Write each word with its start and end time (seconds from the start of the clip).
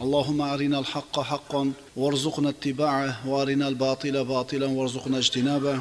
اللهم 0.00 0.40
أرنا 0.40 0.78
الحق 0.78 1.20
حقا 1.20 1.72
وارزقنا 1.96 2.48
اتباعه 2.48 3.28
وأرنا 3.28 3.68
الباطل 3.68 4.24
باطلا 4.24 4.66
وارزقنا 4.66 5.18
اجتنابه 5.18 5.80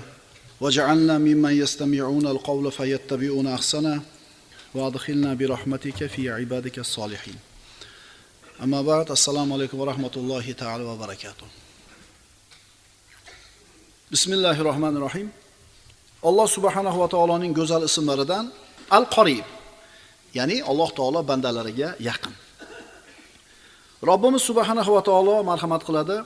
واجعلنا 0.62 1.18
ممن 1.18 1.54
يستمعون 1.62 2.28
القول 2.28 2.72
فيتبعون 2.72 3.48
أحسنه 3.48 4.02
وادخلنا 4.76 5.34
برحمتك 5.34 6.06
في 6.06 6.30
عبادك 6.30 6.80
الصالحين 6.80 7.36
أما 8.64 8.82
بعد 8.82 9.12
السلام 9.12 9.54
عليكم 9.54 9.80
ورحمة 9.80 10.12
الله 10.18 10.52
تعالى 10.52 10.84
وبركاته 10.84 11.48
بسم 14.12 14.34
الله 14.34 14.62
الرحمن 14.62 14.98
الرحيم 14.98 15.30
alloh 16.24 16.48
subhanahu 16.48 17.00
va 17.00 17.08
taoloning 17.08 17.54
go'zal 17.56 17.84
ismlaridan 17.90 18.52
al 18.92 19.06
qorib 19.16 19.46
ya'ni 20.36 20.58
alloh 20.72 20.90
taolo 21.00 21.24
bandalariga 21.24 21.96
yaqin 22.00 22.34
Robbimiz 24.11 24.43
subhanahu 24.49 24.91
va 24.97 25.03
taolo 25.09 25.37
marhamat 25.51 25.83
qiladi. 25.89 26.19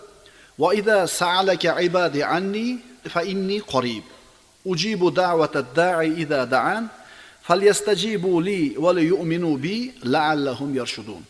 Va 0.58 0.68
idza 0.80 1.06
sa'alaka 1.06 1.78
ibadi 1.88 2.20
anni 2.36 2.68
fa 3.14 3.22
inni 3.32 3.58
qorib 3.72 4.04
ujibu 4.70 5.06
da'wata 5.20 5.62
da'i 5.80 6.08
idza 6.22 6.40
da'an 6.54 6.84
falyastajibu 7.46 8.32
li 8.46 8.60
va 8.84 8.90
liyu'minu 8.98 9.50
bi 9.64 9.76
la'allahum 10.12 10.70
yarshudun. 10.80 11.22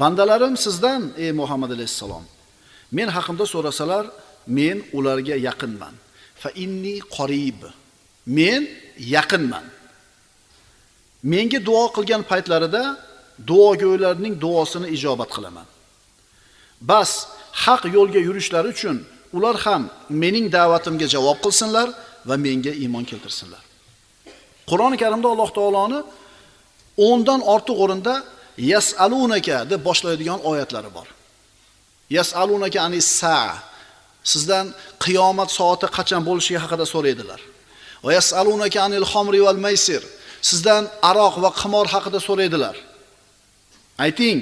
Bandalarim 0.00 0.54
sizdan 0.64 1.02
ey 1.16 1.32
muhammad 1.40 1.70
alayhissalom 1.76 2.24
men 2.96 3.08
haqimda 3.16 3.44
so'rasalar 3.54 4.04
men 4.46 4.76
ularga 4.92 5.36
yaqinman. 5.48 5.94
Fa 6.42 6.50
inni 6.64 6.96
qorib 7.16 7.60
men 8.26 8.62
yaqinman. 9.16 9.66
Menga 11.32 11.58
duo 11.66 11.84
qilgan 11.96 12.22
paytlarida 12.30 12.84
duogo'ylarning 13.48 14.34
duosini 14.44 14.88
ijobat 14.96 15.30
qilaman. 15.36 15.66
Bas 16.90 17.10
haq 17.64 17.82
yo'lga 17.96 18.20
yurishlari 18.28 18.68
uchun 18.74 18.96
ular 19.36 19.56
ham 19.64 19.82
mening 20.22 20.46
da'vatimga 20.56 21.06
javob 21.14 21.38
qilsinlar 21.44 21.88
va 22.28 22.36
menga 22.46 22.72
iymon 22.82 23.04
keltirsinlar. 23.10 23.62
Qur'oni 24.70 24.96
karimda 25.02 25.28
alloh 25.34 25.50
taoloni 25.58 26.00
10 26.96 27.26
dan 27.28 27.40
ortiq 27.54 27.76
o'rinda 27.84 28.14
yasalunaka 28.72 29.56
deb 29.70 29.80
boshlaydigan 29.88 30.40
oyatlari 30.50 30.90
bor. 30.96 31.08
Yasalunaka 32.18 32.78
anis 32.86 33.08
saa. 33.20 33.54
Sizdan 34.32 34.66
qiyomat 35.04 35.50
soati 35.58 35.86
qachon 35.96 36.22
bo'lishi 36.28 36.54
haqida 36.62 36.84
so'raydilar. 36.94 37.40
Va 38.04 38.10
yasalunaka 38.18 38.78
anil 38.86 39.06
xomri 39.12 39.40
val 39.46 39.60
maysir. 39.66 40.02
Sizdan 40.48 40.82
aroq 41.10 41.34
va 41.44 41.50
qimor 41.60 41.86
haqida 41.94 42.18
so'raydilar. 42.28 42.76
Ayting 44.04 44.38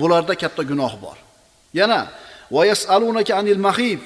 bularda 0.00 0.34
katta 0.42 0.62
gunoh 0.70 0.92
bor. 1.02 1.16
Yana 1.78 2.00
va 2.54 2.62
yasalunaka 2.72 3.32
anil 3.40 3.62
mahid. 3.68 4.02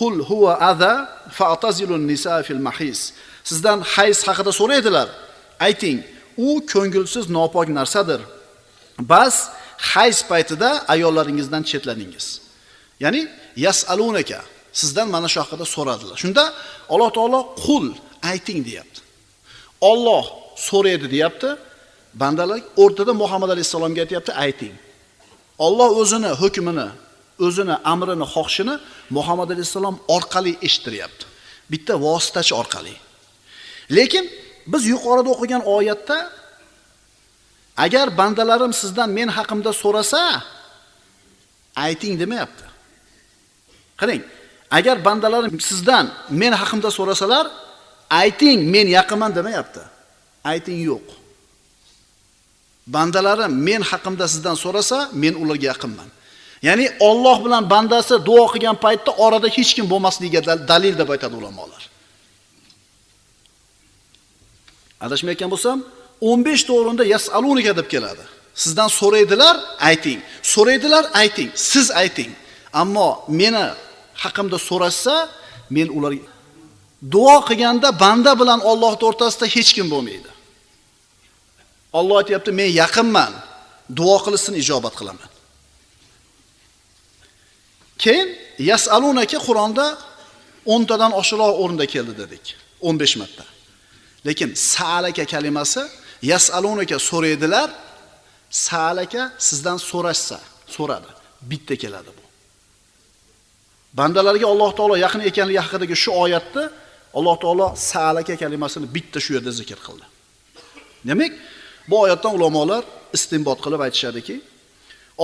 Qul 0.00 0.16
huwa 0.30 0.52
adha 0.70 0.92
fa'tazilun 1.38 2.02
nisa 2.10 2.42
fil 2.46 2.62
mahis. 2.68 3.00
Sizdan 3.48 3.78
hayz 3.94 4.18
haqida 4.28 4.52
so'raydilar. 4.60 5.08
Ayting 5.66 5.98
u 6.46 6.48
ko'ngilsiz 6.72 7.24
nopok 7.36 7.68
narsadir. 7.78 8.20
Bas 9.12 9.36
hayz 9.92 10.18
paytida 10.30 10.68
ayollaringizdan 10.94 11.62
chetlaningiz. 11.70 12.26
Ya'ni 13.02 13.22
yasalunaka. 13.66 14.40
Sizdan 14.80 15.08
mana 15.14 15.28
shu 15.32 15.38
haqida 15.44 15.64
so'radilar. 15.76 16.16
Shunda 16.22 16.44
alloh 16.92 17.10
taolo 17.18 17.40
qul 17.66 17.86
ayting 18.30 18.60
deyapti. 18.68 19.00
Olloh 19.90 20.24
so'raydi 20.68 21.06
deyapti. 21.14 21.50
Bandalar 22.20 22.60
o'rtada 22.82 23.12
muhammad 23.22 23.50
alayhissalomga 23.54 24.00
aytyapti 24.04 24.32
ayting. 24.44 24.74
Olloh 25.66 25.90
o'zini 26.02 26.30
hukmini 26.42 26.88
o'zini 27.46 27.74
amrini 27.92 28.26
xohishini 28.34 28.74
muhammad 29.16 29.48
alayhissalom 29.54 29.96
orqali 30.16 30.52
eshittiryapti 30.66 31.24
bitta 31.72 31.94
vositachi 32.06 32.52
orqali. 32.60 32.94
Lekin 33.96 34.24
biz 34.72 34.82
yuqorida 34.92 35.28
o'qigan 35.34 35.62
oyatda 35.76 36.18
agar 37.84 38.06
bandalarim 38.20 38.72
sizdan 38.82 39.08
men 39.18 39.28
haqimda 39.36 39.72
so'rasa 39.82 40.22
ayting 41.86 42.14
demayapti. 42.22 42.64
Qarang 44.00 44.22
agar 44.78 44.96
bandalarim 45.06 45.60
sizdan 45.68 46.06
men 46.40 46.52
haqimda 46.60 46.90
so'rasalar 46.98 47.46
ayting 48.22 48.58
men 48.74 48.86
yaqinman 48.98 49.32
demayapti. 49.38 49.82
Ayting 50.52 50.78
yo'q. 50.90 51.17
Bandalarim 52.94 53.52
men 53.68 53.82
haqimda 53.90 54.24
sizdan 54.32 54.56
so'rasa 54.64 54.98
men 55.22 55.34
ularga 55.42 55.66
yaqinman. 55.72 56.08
Ya'ni 56.62 56.86
Alloh 57.08 57.36
bilan 57.44 57.70
bandasi 57.70 58.14
duo 58.28 58.44
qilgan 58.52 58.76
paytda 58.84 59.10
orada 59.24 59.48
hech 59.56 59.70
kim 59.76 59.86
bo'lmasligiga 59.92 60.40
dalil 60.72 60.94
deb 61.00 61.08
aytadi 61.14 61.34
ulamolar. 61.40 61.82
Adashmayotgan 65.04 65.50
bo'lsam 65.54 65.78
15 66.20 66.64
ta 66.66 66.72
o'rinda 66.72 67.04
yasalunika 67.14 67.72
deb 67.76 67.88
keladi. 67.94 68.24
Sizdan 68.54 68.88
so'raydilar 69.00 69.56
ayting. 69.90 70.20
So'raydilar 70.42 71.04
ayting. 71.22 71.50
Siz 71.54 71.90
ayting. 72.02 72.30
Ammo 72.72 73.08
meni 73.28 73.66
haqimda 74.24 74.58
so'rashsa 74.68 75.14
men 75.70 75.88
ular 75.96 76.12
duo 77.14 77.36
qilganda 77.48 77.88
banda 78.00 78.32
bilan 78.40 78.60
Alloh 78.70 78.92
o'rtasida 79.08 79.46
hech 79.54 79.70
kim 79.76 79.86
bo'lmaydi. 79.94 80.30
Alloh 81.92 82.16
aytayapti 82.20 82.52
men 82.52 82.70
yaqinman. 82.82 83.32
Duo 83.96 84.16
qilsin 84.26 84.54
ijobat 84.62 84.94
qilaman. 85.00 85.30
Keyin 87.98 88.28
yasalunaka 88.58 89.38
Qur'onda 89.46 89.86
10 90.66 90.84
tadan 90.90 91.12
oshiqroq 91.20 91.54
o'rinda 91.62 91.86
keldi 91.86 92.14
dedik 92.18 92.56
15 92.80 93.16
marta. 93.16 93.44
Lekin 94.26 94.54
sa'alaka 94.54 95.24
kalimasi 95.24 95.82
yasalunaka 96.22 96.98
so'raydilar 96.98 97.68
sa'alaka 98.50 99.22
sizdan 99.38 99.78
so'rashsa 99.90 100.38
so'radi. 100.76 101.10
Bitta 101.50 101.76
keladi 101.76 102.10
bu. 102.18 102.24
Bandalarga 103.98 104.46
Alloh 104.52 104.70
taolo 104.78 104.96
yaqin 104.96 105.20
ekanligi 105.30 105.60
haqidagi 105.64 105.96
shu 106.04 106.10
oyatni 106.24 106.64
Alloh 107.18 107.36
taolo 107.42 107.66
sa'alaka 107.90 108.34
kalimasini 108.42 108.86
bitta 108.96 109.18
shu 109.24 109.30
yerda 109.36 109.52
zikr 109.60 109.78
qildi. 109.86 110.06
Demak 111.08 111.32
bu 111.88 112.00
oyatdan 112.04 112.32
ulamolar 112.38 112.82
istinbot 113.16 113.58
qilib 113.64 113.80
aytishadiki 113.86 114.36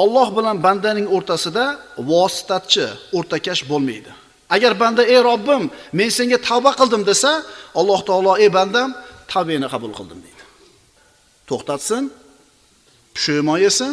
Alloh 0.03 0.29
bilan 0.37 0.57
bandaning 0.67 1.07
o'rtasida 1.17 1.65
vositachi, 2.11 2.87
o'rtakash 3.17 3.63
bo'lmaydi. 3.71 4.11
Agar 4.55 4.73
banda 4.83 5.03
ey 5.15 5.21
Robbim, 5.31 5.63
men 5.99 6.11
senga 6.19 6.39
tavba 6.49 6.73
qildim 6.81 7.03
desa, 7.11 7.33
Alloh 7.81 8.01
taolo 8.09 8.33
ey 8.45 8.51
bandam, 8.59 8.91
tavbangni 9.33 9.69
qabul 9.75 9.93
qildim 9.99 10.19
deydi. 10.27 10.45
To'xtatsin, 11.49 12.03
pushaymon 13.15 13.59
yesin, 13.67 13.93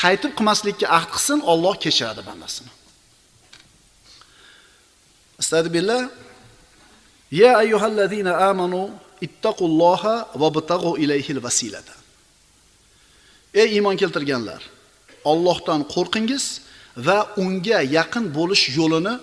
qaytib 0.00 0.32
qilmaslikka 0.38 0.86
ahd 0.96 1.08
qilsin, 1.14 1.38
Alloh 1.52 1.74
kechiradi 1.84 2.22
bandasini. 2.28 2.72
Astagfirullah. 5.40 6.02
Ya 7.40 7.50
ayyuhallazina 7.62 8.32
amanu 8.50 8.82
ittaqulloha 9.26 10.14
va 10.40 10.48
btag'u 10.56 10.96
ilayhil 11.04 11.40
vasilata. 11.46 11.94
Ey 13.54 13.68
iymon 13.76 13.96
keltirganlar, 13.96 14.62
Allohdan 15.24 15.80
qo'rqingiz 15.94 16.44
va 16.96 17.18
unga 17.42 17.80
yaqin 17.98 18.24
bo'lish 18.36 18.64
yo'lini 18.78 19.14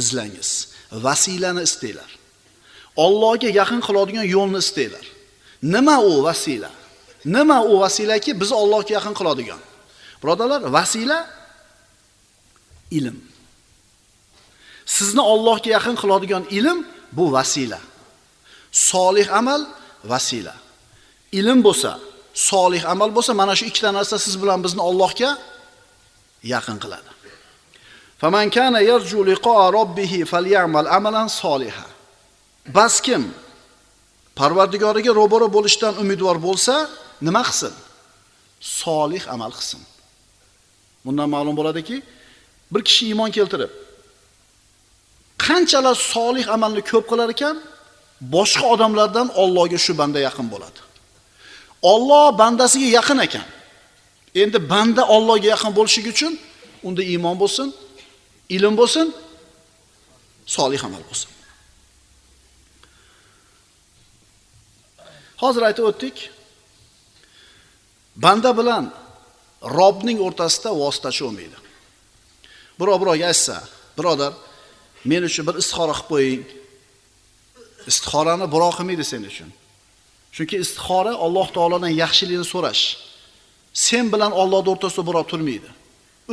izlangiz. 0.00 0.50
Vasilani 0.92 1.62
istanglar. 1.68 2.10
Allohga 3.04 3.48
yaqin 3.60 3.80
qiladigan 3.86 4.26
yo'lni 4.36 4.58
istanglar. 4.64 5.04
Nima 5.74 5.96
u 6.10 6.22
vasila? 6.26 6.70
Nima 7.24 7.58
u 7.62 7.80
vasilaki 7.84 8.30
bizni 8.40 8.56
Allohga 8.62 8.92
yaqin 8.98 9.14
qiladigan? 9.20 9.60
Birodalar, 10.22 10.60
vasila 10.76 11.18
ilm. 12.98 13.16
Sizni 14.86 15.22
Allohga 15.32 15.70
yaqin 15.76 15.96
qiladigan 16.02 16.44
ilm 16.58 16.78
bu 17.12 17.24
vasila. 17.36 17.80
solih 18.78 19.26
amal 19.40 19.62
vasila. 20.04 20.54
Ilm 21.38 21.58
bo'lsa, 21.66 21.92
solih 22.34 22.82
amal 22.92 23.10
bo'lsa, 23.16 23.32
mana 23.40 23.54
shu 23.58 23.64
ikkita 23.70 23.90
narsa 23.98 24.16
siz 24.24 24.34
bilan 24.42 24.58
bizni 24.64 24.82
Allohga 24.88 25.30
yaqin 26.52 26.78
qiladi. 26.84 27.10
Kana 28.56 28.80
yarju 28.90 29.18
falyamal 30.32 30.88
amalan 30.98 31.28
solihan. 31.42 31.90
Bas 32.76 32.94
kim 33.06 33.24
Parvardigoriga 34.38 35.12
ro'bora 35.20 35.48
bo'lishdan 35.56 35.94
umidvor 36.02 36.36
bo'lsa, 36.46 36.74
nima 37.26 37.42
qilsin? 37.48 37.74
Solih 38.60 39.22
amal 39.34 39.52
qilsin. 39.58 39.80
Bundan 41.04 41.28
ma'lum 41.34 41.54
bo'ladiki, 41.60 41.96
bir 42.72 42.82
kishi 42.88 43.02
iymon 43.10 43.30
keltirib 43.36 43.72
qanchalar 45.48 45.96
solih 46.14 46.46
amalni 46.56 46.82
ko'p 46.90 47.04
qilar 47.10 47.28
ekan, 47.34 47.56
boshqa 48.20 48.66
odamlardan 48.74 49.28
Allohga 49.42 49.78
shu 49.78 49.92
banda 49.98 50.20
yaqin 50.28 50.46
bo'ladi. 50.52 50.80
Alloh 51.92 52.38
bandasiga 52.38 52.88
yaqin 52.98 53.18
ekan. 53.26 53.46
Endi 54.42 54.58
banda 54.72 55.02
Allohga 55.16 55.48
yaqin 55.54 55.72
bo'lishi 55.78 56.00
uchun 56.12 56.32
unda 56.86 57.02
iymon 57.02 57.36
bo'lsin, 57.42 57.68
ilm 58.56 58.74
bo'lsin, 58.80 59.06
solih 60.46 60.80
amal 60.88 61.02
bo'lsin. 61.08 61.30
Hozir 65.42 65.62
aytib 65.68 65.84
o'tdik. 65.90 66.16
Banda 68.24 68.50
bilan 68.58 68.84
Robning 69.78 70.18
o'rtasida 70.26 70.70
vositachi 70.82 71.24
bo'lmaydi. 71.26 71.58
Birov 72.78 72.98
birovga 73.02 73.26
aytsa, 73.30 73.56
birodar, 73.98 74.32
men 75.10 75.22
uchun 75.28 75.46
bir 75.48 75.56
istixora 75.62 75.94
qilib 75.98 76.08
qo'ying. 76.12 76.42
Istixorani 77.90 78.46
birov 78.54 78.72
qilmaydi 78.78 79.04
sen 79.12 79.22
uchun. 79.30 79.50
Chunki 80.36 80.56
istixora 80.64 81.12
Alloh 81.24 81.48
taolodan 81.56 81.92
yaxshilikni 82.02 82.46
so'rash. 82.54 82.84
Sen 83.86 84.04
bilan 84.12 84.32
ollohni 84.42 84.68
o'rtasida 84.74 85.02
birov 85.08 85.24
turmaydi. 85.32 85.68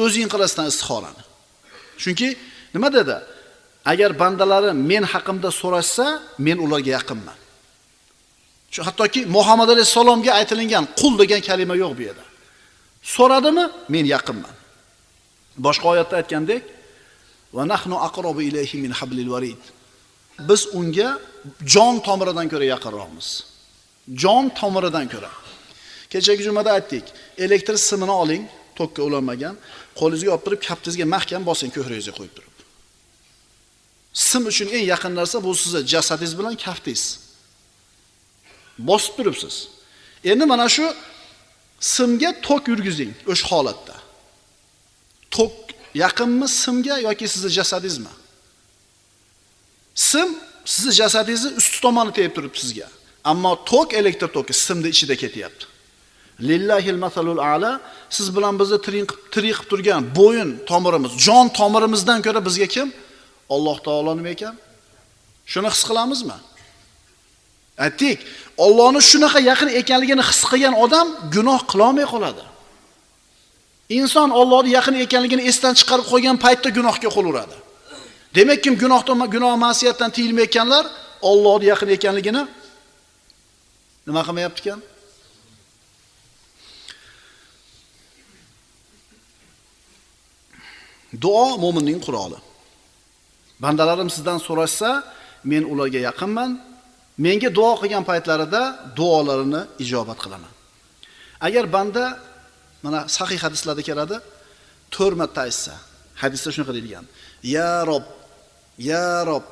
O'zing 0.03 0.27
qilasan 0.33 0.65
istixorani. 0.71 1.23
Chunki 2.03 2.27
nima 2.73 2.89
dedi? 2.97 3.17
Agar 3.91 4.11
bandalari 4.21 4.71
men 4.91 5.03
haqimda 5.13 5.49
so'rashsa, 5.61 6.05
men 6.45 6.57
ularga 6.65 6.91
yaqinman. 6.97 7.37
Shu 8.73 8.81
hattoki 8.87 9.21
Muhammad 9.37 9.69
alayhissalomga 9.73 10.31
aytilingan 10.39 10.85
qul 10.99 11.13
degan 11.21 11.41
kalima 11.49 11.75
yo'q 11.83 11.93
bu 11.97 12.01
yerda. 12.07 12.25
So'radimi? 13.15 13.65
Men 13.93 14.05
yaqinman. 14.15 14.55
Boshqa 15.65 15.85
oyatda 15.93 16.15
aytgandek, 16.21 16.63
va 17.55 17.63
nahnu 17.73 17.95
aqrobu 18.07 18.41
ilayhi 18.49 18.75
min 18.85 18.91
hablil 18.99 19.29
warid. 19.33 19.61
Biz 20.39 20.67
unga 20.73 21.19
jon 21.65 21.99
tomiridan 21.99 22.49
ko'ra 22.49 22.65
yaqinroqmiz. 22.73 23.27
Jon 24.21 24.49
tomiridan 24.49 25.07
ko'ra. 25.13 25.31
Kechagi 26.09 26.43
jumada 26.43 26.71
aytdik, 26.77 27.03
elektr 27.37 27.75
simini 27.77 28.11
oling, 28.11 28.43
tokka 28.75 29.01
ulanmagan, 29.03 29.55
qo'lingizga 29.99 30.31
olib 30.35 30.43
turib, 30.45 30.61
kaftingizga 30.67 31.05
mahkam 31.15 31.41
bosing 31.49 31.71
ko'kragingizga 31.75 32.13
qo'yib 32.19 32.33
turib. 32.37 32.55
Sim 34.13 34.43
uchun 34.51 34.67
eng 34.75 34.85
yaqin 34.93 35.13
narsa 35.19 35.37
bu 35.43 35.51
sizning 35.61 35.87
jasadingiz 35.93 36.33
bilan 36.39 36.55
kaftingiz. 36.65 37.03
Bosib 38.89 39.13
turibsiz. 39.17 39.55
Endi 40.31 40.45
mana 40.51 40.67
shu 40.75 40.85
simga 41.79 42.31
tok 42.47 42.63
yurgizing 42.71 43.11
o'sha 43.31 43.45
holatda. 43.51 43.95
Tok 45.35 45.53
yaqinmi 46.03 46.47
simga 46.63 46.95
yoki 47.07 47.27
sizning 47.33 47.53
jasadingizmi? 47.59 48.13
Sim 49.95 50.35
sizning 50.65 50.95
jasadingizni 51.01 51.51
usti 51.61 51.81
tomoni 51.81 52.11
tegib 52.17 52.33
turibdi 52.35 52.59
sizga. 52.59 52.87
Ammo 53.23 53.53
tok 53.71 53.93
elektr 53.93 54.27
toki 54.37 54.53
simning 54.53 54.93
ichida 54.95 55.15
ketyapti. 55.23 55.65
Lillahil 56.49 56.99
masalul 57.05 57.39
a'la 57.39 57.79
siz 58.09 58.27
bilan 58.35 58.59
bizni 58.59 58.77
tirik 58.85 59.09
tirik 59.33 59.55
qilib 59.55 59.69
turgan 59.71 60.01
bo'yin 60.19 60.49
tomirimiz, 60.69 61.11
jon 61.25 61.47
tomirimizdan 61.59 62.19
ko'ra 62.25 62.41
bizga 62.47 62.67
kim? 62.75 62.87
Alloh 63.55 63.77
taolo 63.85 64.11
nima 64.19 64.31
ekan? 64.35 64.55
Shuni 65.51 65.69
his 65.73 65.83
qilamizmi? 65.89 66.37
Aytdik, 67.85 68.19
Allohni 68.65 69.01
shunaqa 69.11 69.39
yaqin 69.51 69.69
ekanligini 69.81 70.23
his 70.29 70.41
qilgan 70.49 70.75
odam 70.85 71.07
gunoh 71.35 71.61
qila 71.69 71.83
olmay 71.89 72.07
qoladi. 72.13 72.43
Inson 73.99 74.29
Allohning 74.39 74.73
yaqin 74.77 74.95
ekanligini 75.05 75.43
esdan 75.51 75.73
chiqarib 75.79 76.05
qo'ygan 76.11 76.35
paytda 76.45 76.69
gunohga 76.77 77.09
qo'l 77.15 77.27
uradi. 77.31 77.57
Demak, 78.35 78.63
kim 78.63 78.75
gunohdan 78.83 79.17
gunoh 79.35 79.53
ma'siyatdan 79.65 80.11
tiyilmayotganlar 80.15 80.85
Allohga 81.29 81.65
yaqin 81.71 81.89
ekanligini 81.95 82.43
nima 84.07 84.21
qilmayapti 84.27 84.59
ekan? 84.63 84.79
Duo 91.23 91.47
mo'minning 91.63 91.99
quroli. 92.05 92.39
Bandalarim 93.63 94.09
sizdan 94.15 94.39
so'rashsa, 94.47 94.89
men 95.51 95.63
ularga 95.71 95.99
yaqinman. 96.09 96.51
Menga 97.25 97.49
duo 97.57 97.71
qilgan 97.81 98.03
paytlarida 98.09 98.61
duolarini 98.97 99.61
ijobat 99.83 100.19
qilaman. 100.23 100.53
Agar 101.47 101.65
banda 101.75 102.05
mana 102.85 102.99
sahih 103.17 103.39
hadislarda 103.45 103.83
keladi, 103.89 104.17
4 104.91 105.15
marta 105.19 105.39
aytsa, 105.47 105.73
hadisda 106.21 106.49
shunaqa 106.55 106.73
deyilgan. 106.77 107.05
Ya 107.55 107.69
Rob, 107.89 108.05
ya 108.77 109.25
Rob, 109.25 109.43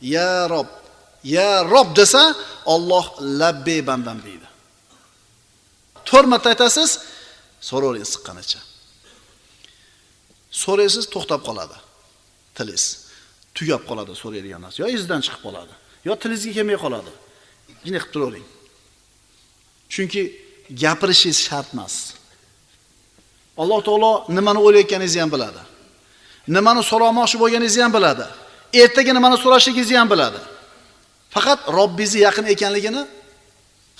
ya 0.00 0.48
Rob, 0.48 0.68
ya 1.24 1.64
Rob 1.64 1.96
desa, 1.96 2.34
Alloh 2.66 3.06
labbey 3.20 3.80
bandam 3.86 4.18
deydi. 4.22 4.50
to'rt 6.10 6.26
marta 6.32 6.48
aytasiz, 6.52 6.90
so'ravering 7.68 8.06
siqqanicha. 8.14 8.60
So'raysiz, 10.62 11.04
to'xtab 11.14 11.40
qoladi. 11.48 11.76
Tilingiz 12.56 12.84
tugab 13.56 13.82
qoladi 13.88 14.12
so'raydigan 14.22 14.60
narsa, 14.64 14.78
yo 14.82 14.88
izdan 14.98 15.20
chiqib 15.24 15.42
qoladi, 15.46 15.74
yo 16.06 16.12
tilingizga 16.22 16.52
kelmay 16.58 16.78
qoladi. 16.84 17.12
Yine 17.86 17.98
qilib 18.02 18.12
turavering. 18.14 18.46
Chunki 19.92 20.22
gapirishingiz 20.82 21.38
shart 21.46 21.68
emas. 21.74 21.94
Alloh 23.62 23.78
taolo 23.86 24.12
nimani 24.36 24.60
o'ylayotganingizni 24.66 25.20
ham 25.24 25.30
biladi. 25.34 25.62
Nimani 26.56 26.82
so'ramoqchi 26.90 27.36
bo'lganingizni 27.42 27.82
ham 27.86 27.92
biladi. 27.98 28.26
Ertaga 28.72 29.12
nimani 29.12 29.36
so'rashligingizni 29.42 29.96
ham 29.98 30.10
biladi. 30.10 30.40
Faqat 31.34 31.60
Robbingizni 31.76 32.20
yaqin 32.26 32.46
ekanligini 32.54 33.02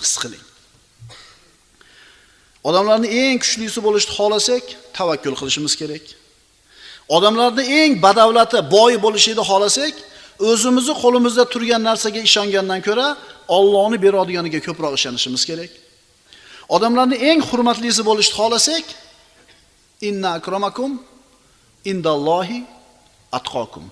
his 0.01 0.13
qiling. 0.21 0.43
Odamlarni 2.63 3.07
eng 3.23 3.37
kuchlisi 3.43 3.79
bo'lishni 3.85 4.11
xohlasak, 4.17 4.63
tavakkul 4.97 5.35
qilishimiz 5.39 5.75
kerak. 5.81 6.05
odamlarni 7.15 7.63
eng 7.81 7.91
badavlati, 8.05 8.59
boy 8.75 8.93
bo'lishini 9.05 9.43
xohlasak, 9.49 9.93
o'zimizni 10.49 10.93
qo'limizda 11.03 11.43
turgan 11.53 11.81
narsaga 11.89 12.19
ishongandan 12.27 12.81
ko'ra, 12.87 13.07
Allohni 13.57 13.97
beradiganiga 14.05 14.59
ko'proq 14.67 14.93
ishonishimiz 14.99 15.43
kerak. 15.49 15.71
odamlarni 16.75 17.17
eng 17.29 17.39
hurmatlisi 17.49 18.01
bo'lishni 18.09 18.35
xohlasak, 18.39 18.85
inna 20.07 20.29
akromakum 20.37 20.91
indallohi 21.91 22.59
atqokum. 23.37 23.85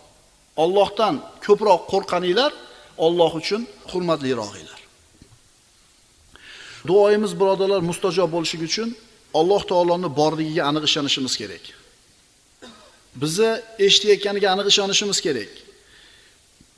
Allohdan 0.63 1.15
ko'proq 1.45 1.81
qo'rqaninglar, 1.91 2.51
Alloh 3.05 3.31
uchun 3.41 3.61
hurmatliroqinglar. 3.91 4.79
Duoyimiz 6.87 7.31
birodarlar 7.39 7.81
mustajob 7.89 8.29
bo'lishi 8.35 8.57
uchun 8.69 8.89
Alloh 9.39 9.61
taoloning 9.71 10.13
borligiga 10.21 10.63
aniq 10.69 10.83
ishonishimiz 10.89 11.33
kerak. 11.41 11.63
Bizni 13.21 13.51
eshitayotganiga 13.85 14.47
aniq 14.53 14.67
ishonishimiz 14.73 15.19
kerak. 15.25 15.51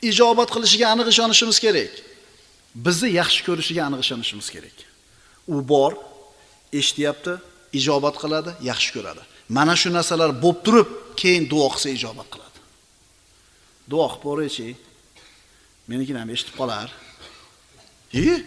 Ijobat 0.09 0.49
qilishiga 0.55 0.87
aniq 0.93 1.07
ishonishimiz 1.13 1.57
kerak. 1.65 1.93
Bizni 2.85 3.09
yaxshi 3.21 3.41
ko'rishiga 3.47 3.81
aniq 3.87 3.99
ishonishimiz 4.05 4.47
kerak. 4.55 4.77
U 5.53 5.55
bor, 5.71 5.91
eshityapti, 6.79 7.33
ijobat 7.79 8.15
qiladi, 8.23 8.51
yaxshi 8.69 8.89
ko'radi. 8.95 9.21
Mana 9.57 9.75
shu 9.81 9.89
narsalar 9.97 10.29
bo'lib 10.43 10.59
turib, 10.65 10.89
keyin 11.21 11.43
duo 11.51 11.67
qilsa 11.73 11.89
ijobat 11.97 12.27
qiladi. 12.33 12.50
Duo 13.91 14.07
qilib 14.11 14.23
ko'raychi. 14.25 14.69
Menikini 15.89 16.19
ham 16.21 16.29
eshitib 16.35 16.55
qolar. 16.59 16.87
E? 18.13 18.43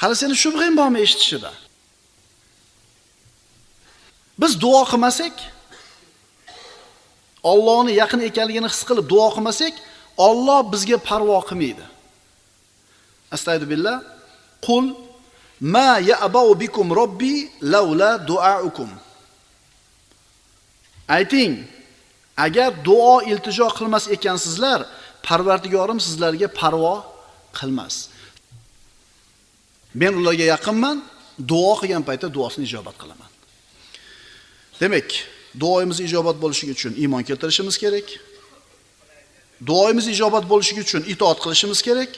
Hali 0.00 0.14
seni 0.20 0.34
shubhang 0.42 0.74
bormi 0.80 0.98
eshitishida? 1.06 1.52
Biz 4.40 4.52
duo 4.64 4.82
qilmasak, 4.90 5.34
Allohni 7.52 7.92
yaqin 8.02 8.20
ekanligini 8.28 8.68
his 8.72 8.82
qilib 8.88 9.06
duo 9.12 9.28
qilmasak, 9.36 9.74
Alloh 10.28 10.60
bizga 10.72 10.98
parvo 11.08 11.38
qilmaydi. 11.48 11.84
Astagfirullah. 13.34 13.96
Qul 14.66 14.84
ma 15.60 15.98
ya'bau 16.10 16.54
bikum 16.62 16.86
robbi 17.00 17.50
laula 17.72 18.10
duaukum. 18.28 18.90
Ayting, 21.16 21.52
agar 22.36 22.84
duo 22.84 23.22
iltijo 23.22 23.68
qilmas 23.78 24.08
ekansizlar, 24.16 24.86
Parvardigorim 25.24 26.00
sizlarga 26.00 26.48
parvo 26.60 26.96
qilmas. 27.58 28.08
Men 29.94 30.12
ularga 30.20 30.44
yaqinman, 30.54 31.00
duo 31.50 31.72
qilgan 31.80 32.04
paytda 32.08 32.28
duosini 32.36 32.64
ijobat 32.68 32.96
qilaman. 33.00 33.30
Demak, 34.80 35.08
duoyimiz 35.60 35.98
ijobat 36.06 36.36
bo'lishi 36.42 36.70
uchun 36.74 36.92
iymon 37.02 37.22
keltirishimiz 37.28 37.76
kerak. 37.82 38.08
Duoyimiz 39.68 40.06
ijobat 40.14 40.44
bo'lishi 40.52 40.74
uchun 40.84 41.02
itoat 41.12 41.38
qilishimiz 41.44 41.80
kerak. 41.86 42.10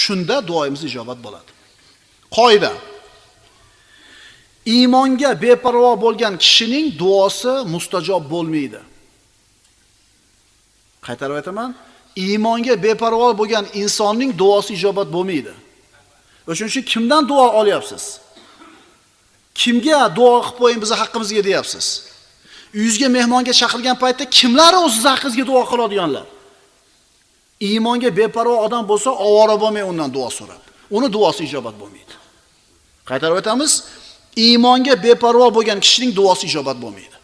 Shunda 0.00 0.36
duoyimiz 0.48 0.82
ijobat 0.90 1.18
bo'ladi. 1.24 1.50
Qoida. 2.36 2.72
Iymonga 4.76 5.30
beparvo 5.42 5.92
bo'lgan 6.04 6.34
kishining 6.44 6.86
duosi 7.00 7.52
mustajob 7.74 8.24
bo'lmaydi. 8.32 8.80
Qaytarib 11.10 11.36
aytaman, 11.40 11.74
iymonga 12.16 12.74
beparvo 12.82 13.28
bo'lgan 13.40 13.66
insonning 13.82 14.30
duosi 14.38 14.74
ijobat 14.78 15.08
bo'lmaydi. 15.16 15.52
O'shuning 16.50 16.70
uchun 16.72 16.84
kimdan 16.92 17.22
duo 17.30 17.46
olyapsiz? 17.60 18.04
Kimga 19.60 20.00
duo 20.16 20.34
qilib 20.42 20.58
qo'ying 20.60 20.80
bizni 20.82 20.96
haqqimizga 21.02 21.42
deyapsiz? 21.48 21.86
Uyingizga 22.74 23.08
mehmonga 23.16 23.52
chaqirgan 23.60 23.96
paytda 24.02 24.24
kimlar 24.38 24.72
o'z 24.84 24.94
haqqingizga 25.12 25.44
duo 25.50 25.62
qiladiganlar? 25.70 26.26
Iymonga 27.68 28.10
beparvo 28.20 28.56
odam 28.66 28.84
bo'lsa, 28.90 29.10
ovora 29.26 29.56
bo'lmay 29.62 29.84
undan 29.90 30.10
duo 30.16 30.28
so'rab. 30.38 30.62
Uni 30.96 31.08
duosi 31.14 31.42
ijobat 31.48 31.74
bo'lmaydi. 31.80 32.14
Qaytarib 33.08 33.36
aytamiz, 33.40 33.72
iymonga 34.46 34.94
beparvo 35.06 35.46
bo'lgan 35.56 35.78
kishining 35.84 36.12
duosi 36.18 36.44
ijobat 36.50 36.76
bo'lmaydi. 36.84 37.16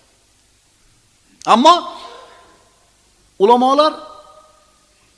Ammo 1.55 1.75
ulamolar 3.38 3.93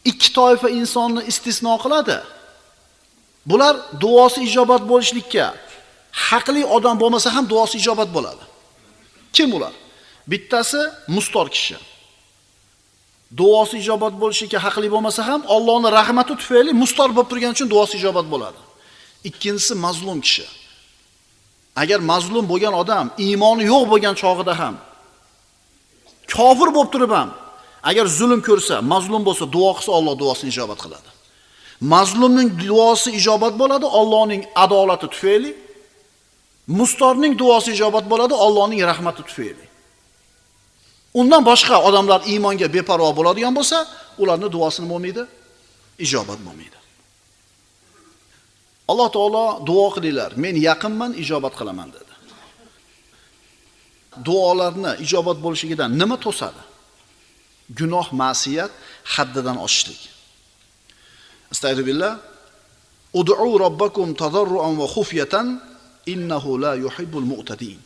ikki 0.04 0.32
toifa 0.32 0.68
insonni 0.70 1.22
istisno 1.30 1.74
qiladi. 1.84 2.18
Bular 3.50 3.74
duosi 4.00 4.40
ijobat 4.48 4.82
bo'lishlikka 4.90 5.46
haqli 6.28 6.62
odam 6.76 6.96
bo'lmasa 7.02 7.28
ham 7.34 7.44
duosi 7.52 7.76
ijobat 7.82 8.08
bo'ladi. 8.16 8.44
Kim 9.32 9.52
ular? 9.56 9.74
Bittasi 10.30 10.80
mustor 11.16 11.46
kishi. 11.54 11.76
Duosi 13.36 13.74
ijobat 13.82 14.14
bo'lishiga 14.22 14.58
haqli 14.66 14.88
bo'lmasa 14.94 15.22
ham 15.28 15.40
Allohning 15.54 15.92
rahmati 15.98 16.32
tufayli 16.40 16.72
mustor 16.82 17.08
bo'lib 17.16 17.28
turgani 17.30 17.52
uchun 17.56 17.68
duosi 17.74 17.94
ijobat 18.00 18.26
bo'ladi. 18.32 18.60
Ikkinchisi 19.28 19.74
mazlum 19.84 20.18
kishi. 20.26 20.46
Agar 21.82 22.00
mazlum 22.12 22.44
bo'lgan 22.52 22.74
odam 22.82 23.06
iymoni 23.26 23.64
yo'q 23.72 23.84
bo'lgan 23.92 24.14
chog'ida 24.22 24.54
ham 24.60 24.74
kofir 26.36 26.68
bo'lib 26.76 26.90
turib 26.94 27.12
ham 27.18 27.28
agar 27.90 28.06
zulm 28.18 28.40
ko'rsa, 28.48 28.76
mazlum 28.92 29.22
bo'lsa, 29.28 29.44
duo 29.54 29.70
qilsa 29.76 29.90
Alloh 29.98 30.14
duosini 30.22 30.48
ijobat 30.54 30.78
qiladi. 30.84 31.10
Mazlumning 31.94 32.48
duosi 32.60 33.10
ijobat 33.20 33.54
bo'ladi 33.60 33.86
Allohning 34.00 34.42
adolati 34.64 35.06
tufayli. 35.14 35.50
Mustorning 36.78 37.34
duosi 37.38 37.70
ijobat 37.76 38.04
bo'ladi 38.12 38.34
Allohning 38.46 38.80
rahmati 38.90 39.22
tufayli. 39.28 39.64
Undan 41.20 41.42
boshqa 41.50 41.76
odamlar 41.88 42.20
iymonga 42.32 42.68
beparvo 42.76 43.10
bo'ladigan 43.18 43.54
bo'lsa, 43.58 43.78
ularning 44.22 44.50
duosi 44.56 44.78
nima 44.82 44.92
bo'lmaydi? 44.94 45.22
Ijobat 46.06 46.38
bo'lmaydi. 46.46 46.78
Alloh 48.90 49.08
taolo 49.16 49.44
duo 49.68 49.86
qilinglar, 49.94 50.30
men 50.44 50.54
yaqinman, 50.68 51.12
ijobat 51.22 51.54
qilaman 51.60 51.88
dedi. 51.96 52.14
Duolarni 54.26 54.92
ijobat 55.04 55.38
bo'lishigidan 55.44 55.90
nima 56.00 56.16
to'sadi? 56.24 56.62
Gunoh, 57.76 58.08
ma'siyat 58.12 58.72
haddidan 59.14 59.56
oshishlik. 59.66 60.00
Astagfirullah. 61.52 62.14
Ud'u 63.20 63.58
robbakum 63.64 64.14
tadarruan 64.22 64.74
va 64.80 64.86
xufyatan 64.94 65.46
innahu 66.12 66.50
la 66.64 66.72
yuhibbul 66.84 67.26
mu'tadin. 67.32 67.78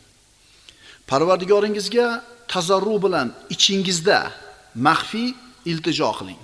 Parvardigoringizga 1.11 2.07
tazarru 2.53 2.97
bilan 3.05 3.29
ichingizda 3.55 4.19
maxfiy 4.89 5.29
iltijo 5.71 6.11
qiling. 6.19 6.41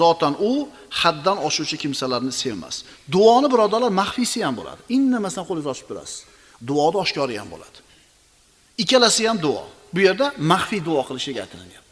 Zotan 0.00 0.34
u 0.50 0.68
haddan 1.00 1.38
oshuvchi 1.48 1.76
kimsalarni 1.82 2.32
sevmas. 2.42 2.76
Duoni 3.14 3.48
birodarlar 3.52 3.92
maxfiysi 4.02 4.38
ham 4.46 4.54
bo'ladi. 4.60 4.80
indamasdan 4.96 5.44
qo'lingizni 5.48 5.72
ochib 5.74 5.86
turasiz. 5.90 6.18
Duoda 6.68 6.98
oshkori 7.04 7.34
ham 7.40 7.48
bo'ladi. 7.54 7.78
Ikkalasi 8.82 9.22
ham 9.28 9.38
duo. 9.46 9.62
Bu 9.94 10.00
yerda 10.06 10.26
maxfiy 10.52 10.80
duo 10.88 11.00
qilishga 11.08 11.40
aytilinyapti 11.44 11.85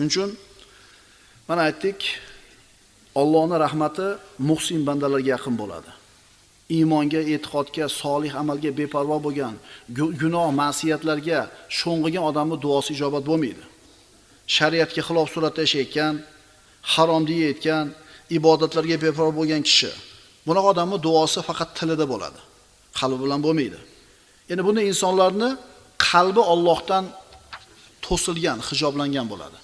Shuning 0.00 0.12
uchun 0.12 0.36
mana 1.48 1.62
aytdik, 1.68 2.00
Allohning 3.20 3.58
rahmati 3.66 4.06
muhsin 4.38 4.80
bandalarga 4.86 5.30
yaqin 5.34 5.54
bo'ladi. 5.60 5.90
iymonga, 6.76 7.20
e'tiqodga, 7.34 7.84
solih 8.02 8.32
amalga 8.42 8.70
beparvo 8.80 9.16
bo'lgan, 9.26 9.54
gunoh, 10.22 10.48
ma'siyatlarga 10.60 11.40
sho'ng'igan 11.78 12.24
odamning 12.30 12.60
duosi 12.64 12.90
ijobat 12.96 13.24
bo'lmaydi. 13.30 13.64
Shariatga 14.56 15.02
xilof 15.08 15.26
suratda 15.34 15.60
yashayotgan, 15.66 16.14
harom 16.92 17.22
deyayotgan, 17.30 17.84
ibodatlarga 18.38 18.96
beparvo 19.04 19.32
bo'lgan 19.40 19.62
kishi, 19.68 19.90
bunaqa 20.46 20.68
odamni 20.74 20.98
duosi 21.06 21.40
faqat 21.48 21.70
tilida 21.78 22.06
bo'ladi, 22.12 22.40
qalbi 22.98 23.18
bilan 23.24 23.40
bo'lmaydi. 23.46 23.78
Ya'ni 24.50 24.62
bunday 24.66 24.84
insonlarni 24.92 25.50
qalbi 26.08 26.42
Allohdan 26.52 27.04
to'silgan, 28.06 28.58
hijoblangan 28.68 29.26
bo'ladi. 29.32 29.58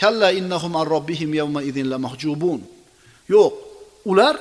Kalla 0.00 0.28
innahum 0.38 0.72
an 0.80 0.86
robbihim 0.94 1.30
yawma 1.40 1.60
idin 1.68 1.86
la 1.92 1.98
mahjubun. 2.06 2.60
Yo'q, 3.34 3.52
ular 4.10 4.36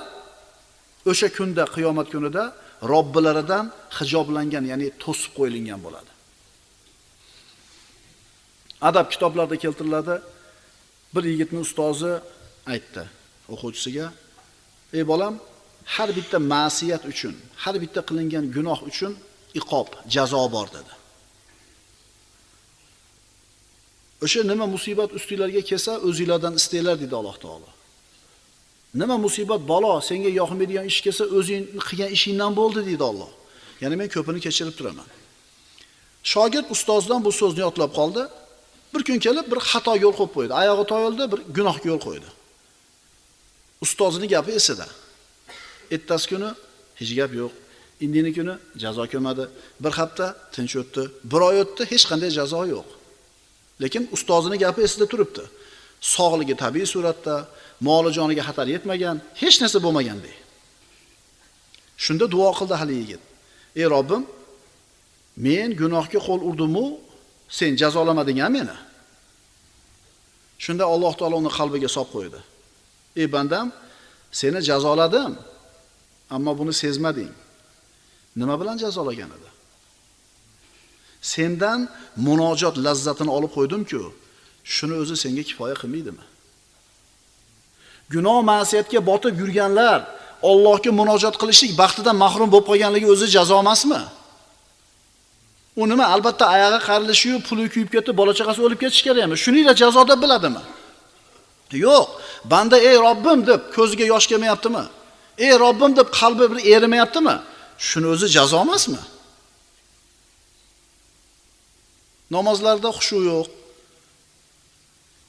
o'sha 1.12 1.28
kunda 1.38 1.64
qiyomat 1.76 2.08
kunida 2.14 2.44
Robbilaridan 2.92 3.66
hijoblangan, 3.98 4.64
ya'ni 4.72 4.88
to'sib 5.04 5.32
qo'yilgan 5.38 5.80
bo'ladi. 5.86 6.12
Adab 8.90 9.08
kitoblarda 9.14 9.56
keltiriladi. 9.64 10.16
Bir 11.16 11.24
yigitning 11.32 11.62
ustozi 11.68 12.14
aytdi 12.74 13.04
o'quvchisiga: 13.54 14.08
"Ey 14.98 15.04
bolam, 15.12 15.34
har 15.96 16.10
bitta 16.18 16.38
ma'siyat 16.54 17.04
uchun, 17.12 17.36
har 17.64 17.76
bitta 17.84 18.02
qilingan 18.10 18.46
gunoh 18.56 18.80
uchun 18.90 19.14
iqob, 19.60 19.88
jazo 20.16 20.44
bor" 20.56 20.68
dedi. 20.78 20.94
O'sha 24.24 24.44
nima 24.44 24.66
musibat 24.76 25.10
ustinglarga 25.18 25.62
kelsa, 25.70 25.92
o'zinglardan 26.08 26.54
istanglar 26.60 26.96
dedi 27.04 27.16
Alloh 27.20 27.38
taolo. 27.44 27.70
Nima 29.02 29.18
musibat 29.26 29.62
balo 29.72 30.02
senga 30.10 30.30
yoqmaydigan 30.42 30.86
ish 30.92 31.00
kelsa, 31.06 31.24
o'zing 31.38 31.64
qilgan 31.88 32.10
ishingdan 32.18 32.52
bo'ldi 32.60 32.80
deydi 32.90 33.04
Alloh. 33.12 33.32
Ya'ni 33.82 33.96
men 34.02 34.10
ko'pini 34.16 34.40
kechirib 34.46 34.76
turaman. 34.80 35.08
Shogird 36.32 36.68
ustozdan 36.76 37.20
bu 37.26 37.32
so'zni 37.40 37.62
yodlab 37.68 37.92
qoldi. 38.00 38.24
Bir 38.94 39.02
kun 39.08 39.20
kelib 39.26 39.46
bir 39.52 39.60
xato 39.70 39.94
yo'l 40.04 40.14
qo'yib 40.20 40.34
qo'ydi. 40.38 40.52
Oyog'i 40.62 40.86
toyildi, 40.94 41.24
bir 41.32 41.40
gunohga 41.58 41.88
yo'l 41.92 42.02
qo'ydi. 42.08 42.30
Ustozining 43.86 44.30
gapi 44.36 44.52
esida. 44.60 44.88
Ertasi 45.96 46.26
kuni 46.32 46.50
hech 47.00 47.12
gap 47.20 47.32
yo'q. 47.42 47.54
Indini 48.06 48.32
kuni 48.38 48.54
jazo 48.84 49.04
ko'madi. 49.14 49.44
Bir 49.84 49.94
hafta 50.00 50.26
tinch 50.54 50.76
o'tdi. 50.82 51.04
Bir 51.32 51.42
oy 51.50 51.58
o'tdi, 51.64 51.82
hech 51.92 52.06
qanday 52.10 52.32
jazo 52.40 52.62
yo'q. 52.76 52.97
Lekin 53.82 54.10
ustozining 54.16 54.60
gapi 54.66 54.82
esida 54.88 55.06
turibdi. 55.12 55.44
Sog'ligi 56.02 56.56
tabiiy 56.64 56.88
suratda, 56.94 57.36
moli 57.88 58.10
joniga 58.18 58.44
xatar 58.48 58.68
yetmagan, 58.74 59.18
hech 59.42 59.58
narsa 59.62 59.80
bo'lmagandek. 59.86 60.38
Shunda 62.04 62.26
duo 62.34 62.50
qildi 62.60 62.76
hali 62.82 62.96
yigit. 63.02 63.22
Ey 63.80 63.86
Robbim, 63.96 64.24
men 65.46 65.70
gunohga 65.82 66.20
qo'l 66.28 66.42
urdimu, 66.50 66.86
sen 67.58 67.72
jazolamading-a 67.82 68.50
meni? 68.58 68.78
Shunda 70.64 70.86
Alloh 70.94 71.14
taolo 71.20 71.36
uni 71.42 71.52
qalbiga 71.58 71.90
solib 71.96 72.10
qo'ydi. 72.16 72.40
Ey 73.22 73.28
bandam, 73.36 73.68
seni 74.40 74.60
jazoladim, 74.70 75.32
ammo 76.36 76.52
buni 76.60 76.74
sezmading. 76.84 77.34
Nima 78.40 78.56
bilan 78.62 78.78
jazolagan 78.84 79.30
edi? 79.38 79.50
Sendan 81.22 81.90
munojot 82.28 82.76
lazzatini 82.86 83.32
olib 83.38 83.52
qo'ydim-ku, 83.58 84.02
shuni 84.64 84.96
o'zi 85.02 85.16
senga 85.24 85.44
kifoya 85.50 85.76
qilmaydimi? 85.82 86.24
Gunoh 88.14 88.40
ma'siyatga 88.52 89.00
botib 89.10 89.34
yurganlar 89.42 90.00
Allohga 90.44 90.92
munojot 91.00 91.36
qilishlik 91.42 91.72
baxtidan 91.82 92.16
mahrum 92.24 92.50
bo'lib 92.54 92.68
qolganligi 92.72 93.08
o'zi 93.14 93.28
jazo 93.36 93.56
emasmi? 93.64 94.02
U 95.82 95.84
nima? 95.90 96.06
Albatta 96.16 96.46
oyog'i 96.56 96.80
qarilishi, 96.90 97.32
puli 97.48 97.66
kuyib 97.74 97.90
ketib, 97.96 98.14
bola 98.20 98.34
chaqasi 98.40 98.60
o'lib 98.66 98.80
ketish 98.84 99.02
kerakmi? 99.08 99.36
Shuningla 99.44 99.74
jazo 99.82 100.02
deb 100.12 100.20
biladimi? 100.24 100.62
Yo'q. 101.86 102.08
Banda 102.52 102.78
ey 102.90 102.96
Robbim 103.08 103.40
deb 103.50 103.62
ko'ziga 103.76 104.06
yosh 104.14 104.26
kelmayaptimi? 104.32 104.84
Ey 105.46 105.54
Robbim 105.64 105.92
deb 106.00 106.08
qalbi 106.20 106.46
bir 106.52 106.60
erimayaptimi? 106.76 107.36
Shuni 107.90 108.08
o'zi 108.14 108.28
jazo 108.38 108.58
emasmi? 108.66 109.02
Namozlarda 112.36 112.90
xushu 112.98 113.20
yo'q. 113.32 113.48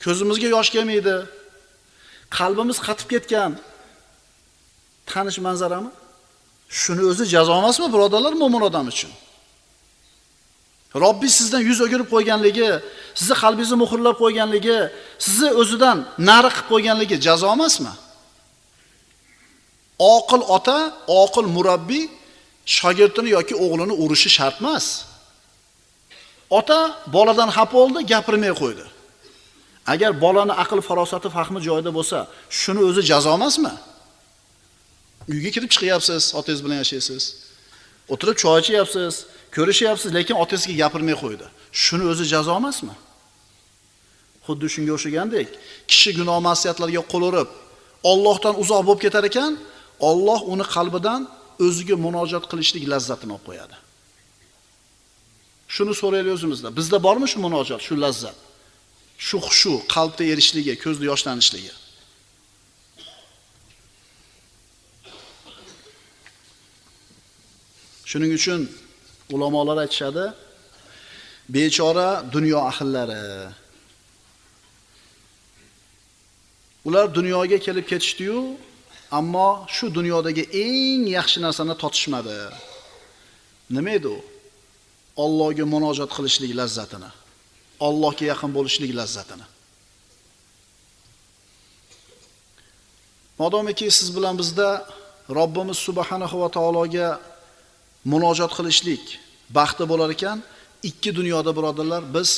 Ko'zimizga 0.04 0.48
yosh 0.56 0.70
kelmaydi. 0.74 1.16
Qalbimiz 2.38 2.78
qatib 2.86 3.08
ketgan. 3.14 3.52
tanish 5.12 5.38
manzarami? 5.46 5.90
Shuni 6.80 7.02
o'zi 7.10 7.24
jazo 7.34 7.52
emasmi, 7.60 7.86
birodarlar, 7.94 8.32
mo'min 8.42 8.62
odam 8.68 8.86
uchun? 8.92 9.12
Robbi 11.02 11.28
sizdan 11.38 11.62
yuz 11.68 11.78
o'girib 11.84 12.08
qo'yganligi, 12.14 12.68
sizni 13.18 13.36
qalbingizni 13.42 13.76
muhrlab 13.84 14.16
qo'yganligi, 14.22 14.78
sizni 15.26 15.50
o'zidan 15.60 15.96
nari 16.28 16.50
qilib 16.54 16.68
qo'yganligi 16.72 17.16
jazo 17.26 17.48
emasmi? 17.56 17.92
Oqil 20.14 20.42
ota, 20.56 20.78
oqil 21.22 21.46
murabbiy 21.56 22.04
shogirdini 22.76 23.30
yoki 23.36 23.54
o'g'lini 23.64 23.94
urishi 24.02 24.30
shart 24.36 24.56
emas. 24.62 24.86
Ota 26.50 26.96
boladan 27.14 27.50
xafa 27.56 27.72
bo'ldi, 27.78 28.00
gapirmay 28.12 28.52
qo'ydi. 28.60 28.84
Agar 29.92 30.12
bolani 30.24 30.54
aql 30.62 30.80
farosati, 30.88 31.28
fahmi 31.36 31.60
joyida 31.68 31.90
bo'lsa, 31.98 32.18
shuni 32.60 32.80
o'zi 32.88 33.02
jazo 33.10 33.30
emasmi? 33.38 33.72
Uyga 35.32 35.50
kirib 35.54 35.70
chiqyapsiz, 35.74 36.22
otangiz 36.38 36.60
bilan 36.64 36.78
yashaysiz. 36.82 37.22
O'tirib 38.12 38.36
choy 38.42 38.58
ichyapsiz, 38.62 39.14
ko'rishyapsiz, 39.56 40.10
lekin 40.16 40.36
otasiga 40.42 40.74
gapirmay 40.82 41.16
qo'ydi. 41.22 41.46
Shuni 41.84 42.04
o'zi 42.12 42.24
jazo 42.32 42.52
emasmi? 42.60 42.94
Xuddi 44.46 44.66
shunga 44.74 44.92
o'xshagandek, 44.96 45.48
kishi 45.90 46.10
gunoh 46.18 46.38
ma'siyatlarga 46.48 47.02
qo'l 47.12 47.24
urib, 47.30 47.50
Allohdan 48.10 48.54
uzoq 48.62 48.82
bo'lib 48.88 49.00
ketar 49.04 49.24
ekan, 49.30 49.52
Alloh 50.10 50.40
uni 50.52 50.64
qalbidan 50.74 51.20
o'ziga 51.66 51.96
munojat 52.06 52.44
qilishlik 52.50 52.84
lazzatini 52.92 53.32
olib 53.36 53.44
qo'yadi. 53.48 53.76
Shuni 55.74 55.94
so'raylik 56.00 56.32
o'zimizda. 56.36 56.68
Bizda 56.78 56.98
bormi 57.06 57.26
shu 57.32 57.38
munojat, 57.46 57.80
shu 57.86 57.94
lazzat? 58.04 58.36
Shu 59.26 59.36
xushu, 59.46 59.74
qalbda 59.94 60.24
erishligi, 60.32 60.74
ko'zda 60.84 61.04
yoshlanishligi. 61.10 61.74
Shuning 68.10 68.32
uchun 68.38 68.60
ulamolar 69.34 69.76
aytishadi, 69.84 70.24
bechora 71.54 72.08
dunyo 72.34 72.58
ahllari. 72.70 73.24
Ular 76.88 77.06
dunyoga 77.18 77.58
kelib 77.66 77.86
ketishdi-yu, 77.92 78.38
ammo 79.18 79.48
shu 79.74 79.86
dunyodagi 79.98 80.44
eng 80.64 81.02
yaxshi 81.18 81.38
narsani 81.46 81.74
totishmadi. 81.82 82.38
Nima 83.76 83.90
edi 83.98 84.08
u? 84.16 84.18
Allohga 85.24 85.64
munojat 85.74 86.10
qilishlik 86.16 86.52
lazzatini, 86.60 87.10
Allohga 87.88 88.24
yaqin 88.32 88.50
bo'lishlik 88.56 88.92
lazzatini. 89.00 89.46
Modomiki 93.40 93.86
siz 93.98 94.08
bilan 94.16 94.34
bizda 94.40 94.68
Robbimiz 95.38 95.78
subhanahu 95.86 96.36
va 96.42 96.48
taologa 96.56 97.08
munojat 98.12 98.52
qilishlik 98.58 99.04
baxti 99.56 99.84
bo'lar 99.90 100.10
ekan, 100.16 100.38
ikki 100.90 101.10
dunyoda 101.18 101.50
birodarlar 101.58 102.02
biz 102.16 102.30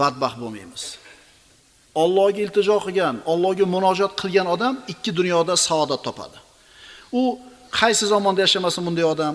badbaxt 0.00 0.38
bo'lmaymiz. 0.42 0.82
Allohga 2.02 2.40
iltijo 2.46 2.76
qilgan, 2.84 3.14
Allohga 3.32 3.66
munojat 3.76 4.12
qilgan 4.20 4.46
odam 4.54 4.74
ikki 4.92 5.10
dunyoda 5.18 5.54
saodat 5.66 6.00
topadi. 6.06 6.38
U 7.20 7.22
qaysi 7.78 8.04
zamonda 8.12 8.40
yashamasin 8.46 8.82
bunday 8.86 9.06
odam, 9.14 9.34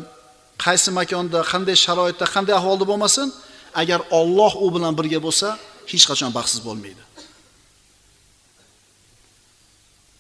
qaysi 0.63 0.89
makonda, 1.00 1.39
qanday 1.51 1.75
sharoitda, 1.86 2.25
qanday 2.36 2.55
ahvolda 2.60 2.86
bo'lmasin, 2.91 3.27
agar 3.82 4.00
Alloh 4.20 4.53
u 4.65 4.67
bilan 4.75 4.93
birga 5.00 5.20
bo'lsa, 5.25 5.48
hech 5.91 6.05
qachon 6.10 6.32
baxtsiz 6.38 6.62
bo'lmaydi. 6.67 7.03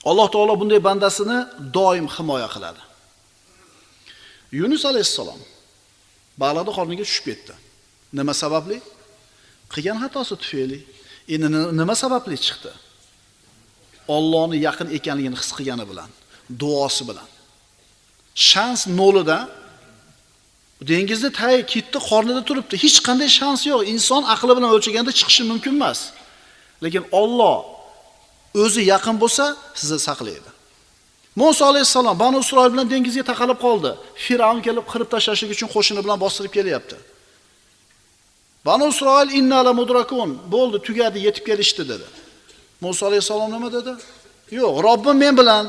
Alloh 0.09 0.27
taolo 0.35 0.53
bunday 0.61 0.81
bandasini 0.89 1.37
doim 1.77 2.07
himoya 2.15 2.47
qiladi. 2.55 2.81
Yunus 4.59 4.83
alayhissalom 4.91 5.41
bag'lada 6.41 6.71
qorniga 6.77 7.03
tushib 7.07 7.25
ketdi. 7.29 7.53
Nima 8.19 8.33
sababli? 8.43 8.77
Qilgan 9.73 9.97
xatosi 10.03 10.35
tufayli. 10.41 10.79
Endi 11.33 11.47
nima 11.79 11.95
sababli 12.03 12.35
chiqdi? 12.45 12.71
Allohni 14.17 14.57
yaqin 14.67 14.87
ekanligini 14.97 15.37
his 15.41 15.51
qilgani 15.57 15.85
bilan, 15.91 16.09
duosi 16.61 17.03
bilan. 17.09 17.29
Shans 18.49 18.81
nolida 18.99 19.37
dengizni 20.89 21.29
tay 21.39 21.55
kitni 21.73 21.99
qornida 22.09 22.41
turibdi. 22.47 22.75
Hech 22.83 22.97
qanday 23.07 23.29
shans 23.39 23.61
yo'q. 23.71 23.81
Inson 23.93 24.23
aqli 24.33 24.53
bilan 24.57 24.69
o'lchaganda 24.75 25.11
chiqishi 25.19 25.43
mumkin 25.51 25.73
emas. 25.79 25.99
Lekin 26.83 27.03
Alloh 27.21 27.57
o'zi 28.63 28.81
yaqin 28.93 29.15
bo'lsa, 29.23 29.43
sizni 29.79 29.99
saqlaydi. 30.07 30.49
Musa 31.35 31.63
alayhissalom 31.71 32.15
Banu 32.23 32.37
Isroil 32.45 32.71
bilan 32.73 32.87
dengizga 32.93 33.23
taqalib 33.31 33.59
qoldi. 33.65 33.91
Firavn 34.25 34.59
kelib 34.67 34.85
qirib 34.91 35.09
tashlashlik 35.13 35.49
uchun 35.55 35.69
qo'shini 35.75 36.01
bilan 36.05 36.17
bostirib 36.23 36.53
kelyapti. 36.57 36.97
Banu 38.67 38.85
Isroil 38.93 39.29
inna 39.39 39.59
la 39.67 39.73
mudrakun. 39.79 40.29
Bo'ldi, 40.53 40.77
tugadi, 40.87 41.17
yetib 41.27 41.43
kelishdi 41.49 41.83
dedi. 41.91 42.07
Musa 42.83 43.03
alayhissalom 43.09 43.49
nima 43.55 43.69
dedi? 43.77 43.91
Yo'q, 44.59 44.75
Robbim 44.87 45.17
men 45.23 45.33
bilan 45.41 45.65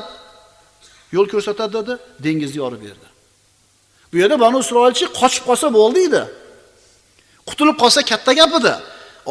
yo'l 1.15 1.27
ko'rsatadi 1.33 1.73
dedi, 1.79 1.93
dengizni 2.25 2.57
yorib 2.63 2.81
berdi. 2.87 3.07
Bu 4.11 4.15
yerda 4.21 4.37
Banu 4.45 4.57
Isroilchi 4.65 5.05
qochib 5.19 5.43
qolsa 5.49 5.67
bo'ldi 5.77 5.99
edi. 6.09 6.23
Qutulib 7.49 7.77
qolsa 7.83 8.01
katta 8.11 8.31
gap 8.39 8.51
edi. 8.59 8.73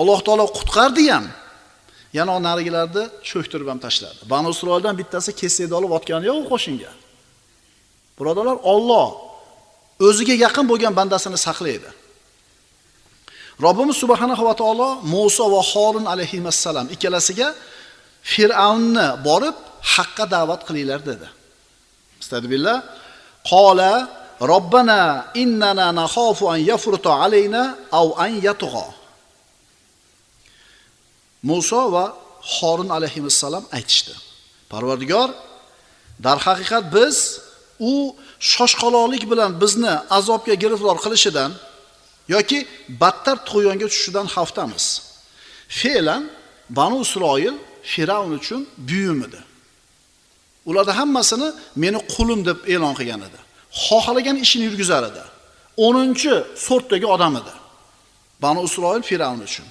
Alloh 0.01 0.19
taolo 0.27 0.45
qutqardi 0.59 1.05
ham. 1.13 1.27
yana 2.19 2.35
narigilarni 2.49 3.05
cho'ktirib 3.29 3.69
ham 3.73 3.79
tashladi. 3.87 4.21
Banu 4.33 4.49
Isroildan 4.55 4.95
bittasi 5.01 5.31
kesakni 5.41 5.75
olib 5.81 5.93
otgani 5.99 6.27
yo'q 6.31 6.45
qo'shinga. 6.53 6.93
Birodalar, 8.19 8.57
Alloh 8.73 9.09
o'ziga 10.09 10.35
yaqin 10.45 10.65
bo'lgan 10.71 10.93
bandasini 10.99 11.39
saqlaydi. 11.47 11.91
Robbimiz 13.65 13.97
subhanahu 14.03 14.43
va 14.49 14.55
taolo 14.63 14.89
Musa 15.15 15.45
va 15.55 15.63
Harun 15.71 16.05
alayhimassalam 16.13 16.87
ikkalasiga 16.95 17.49
Fir'avnni 18.33 19.07
borib 19.29 19.57
haqqa 19.95 20.25
da'vat 20.35 20.61
qilinglar 20.69 21.01
dedi. 21.11 21.27
Astagfirullah. 22.23 22.79
Qola 23.53 23.93
Robbana 24.41 25.31
innana 25.35 25.93
nahofu 25.93 26.49
an 26.51 26.59
yafruta 26.59 27.11
alayna 27.23 27.79
aw 27.93 28.09
an 28.25 28.33
yatgha. 28.41 28.87
Musa 31.43 31.93
va 31.93 32.05
Harun 32.41 32.89
alayhissalom 32.89 33.65
aytishdi. 33.73 34.15
Parvardigor, 34.69 35.29
dar 36.25 36.39
haqiqat 36.47 36.85
biz 36.97 37.17
u 37.81 37.93
shoshqaloqlik 38.53 39.25
bilan 39.31 39.51
bizni 39.63 39.95
azobga 40.19 40.55
giriftor 40.63 40.97
qilishidan 41.05 41.51
yoki 42.35 42.59
battar 43.03 43.37
tug'yonga 43.49 43.87
tushishidan 43.91 44.27
xavfdamiz. 44.35 44.85
Fe'lan 45.81 46.23
Banu 46.77 47.01
Isroil 47.07 47.55
Firavn 47.93 48.33
uchun 48.39 48.61
buyum 48.89 49.19
edi. 49.27 49.41
Ularda 50.67 50.93
hammasini 51.01 51.49
meni 51.83 51.99
qulim 52.15 52.41
deb 52.49 52.59
e'lon 52.75 52.95
qilgan 52.99 53.23
edi. 53.29 53.39
Xohlagan 53.75 54.37
ishini 54.45 54.65
yurgizar 54.69 55.03
edi. 55.11 55.23
10-sortdagi 55.79 57.07
odam 57.07 57.37
edi. 57.41 57.53
Banu 58.43 58.61
Isroil 58.69 59.03
Firavn 59.03 59.41
uchun. 59.49 59.67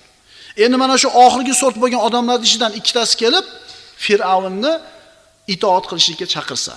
Endi 0.57 0.77
mana 0.77 0.97
shu 0.97 1.09
oxirgi 1.25 1.53
sort 1.61 1.75
bo'lgan 1.81 2.01
odamlarni 2.07 2.45
ichidan 2.49 2.71
ikkitasi 2.79 3.15
kelib 3.23 3.45
Fir'avnni 4.05 4.73
itoat 5.53 5.85
qilishlikka 5.89 6.25
chaqirsa. 6.35 6.73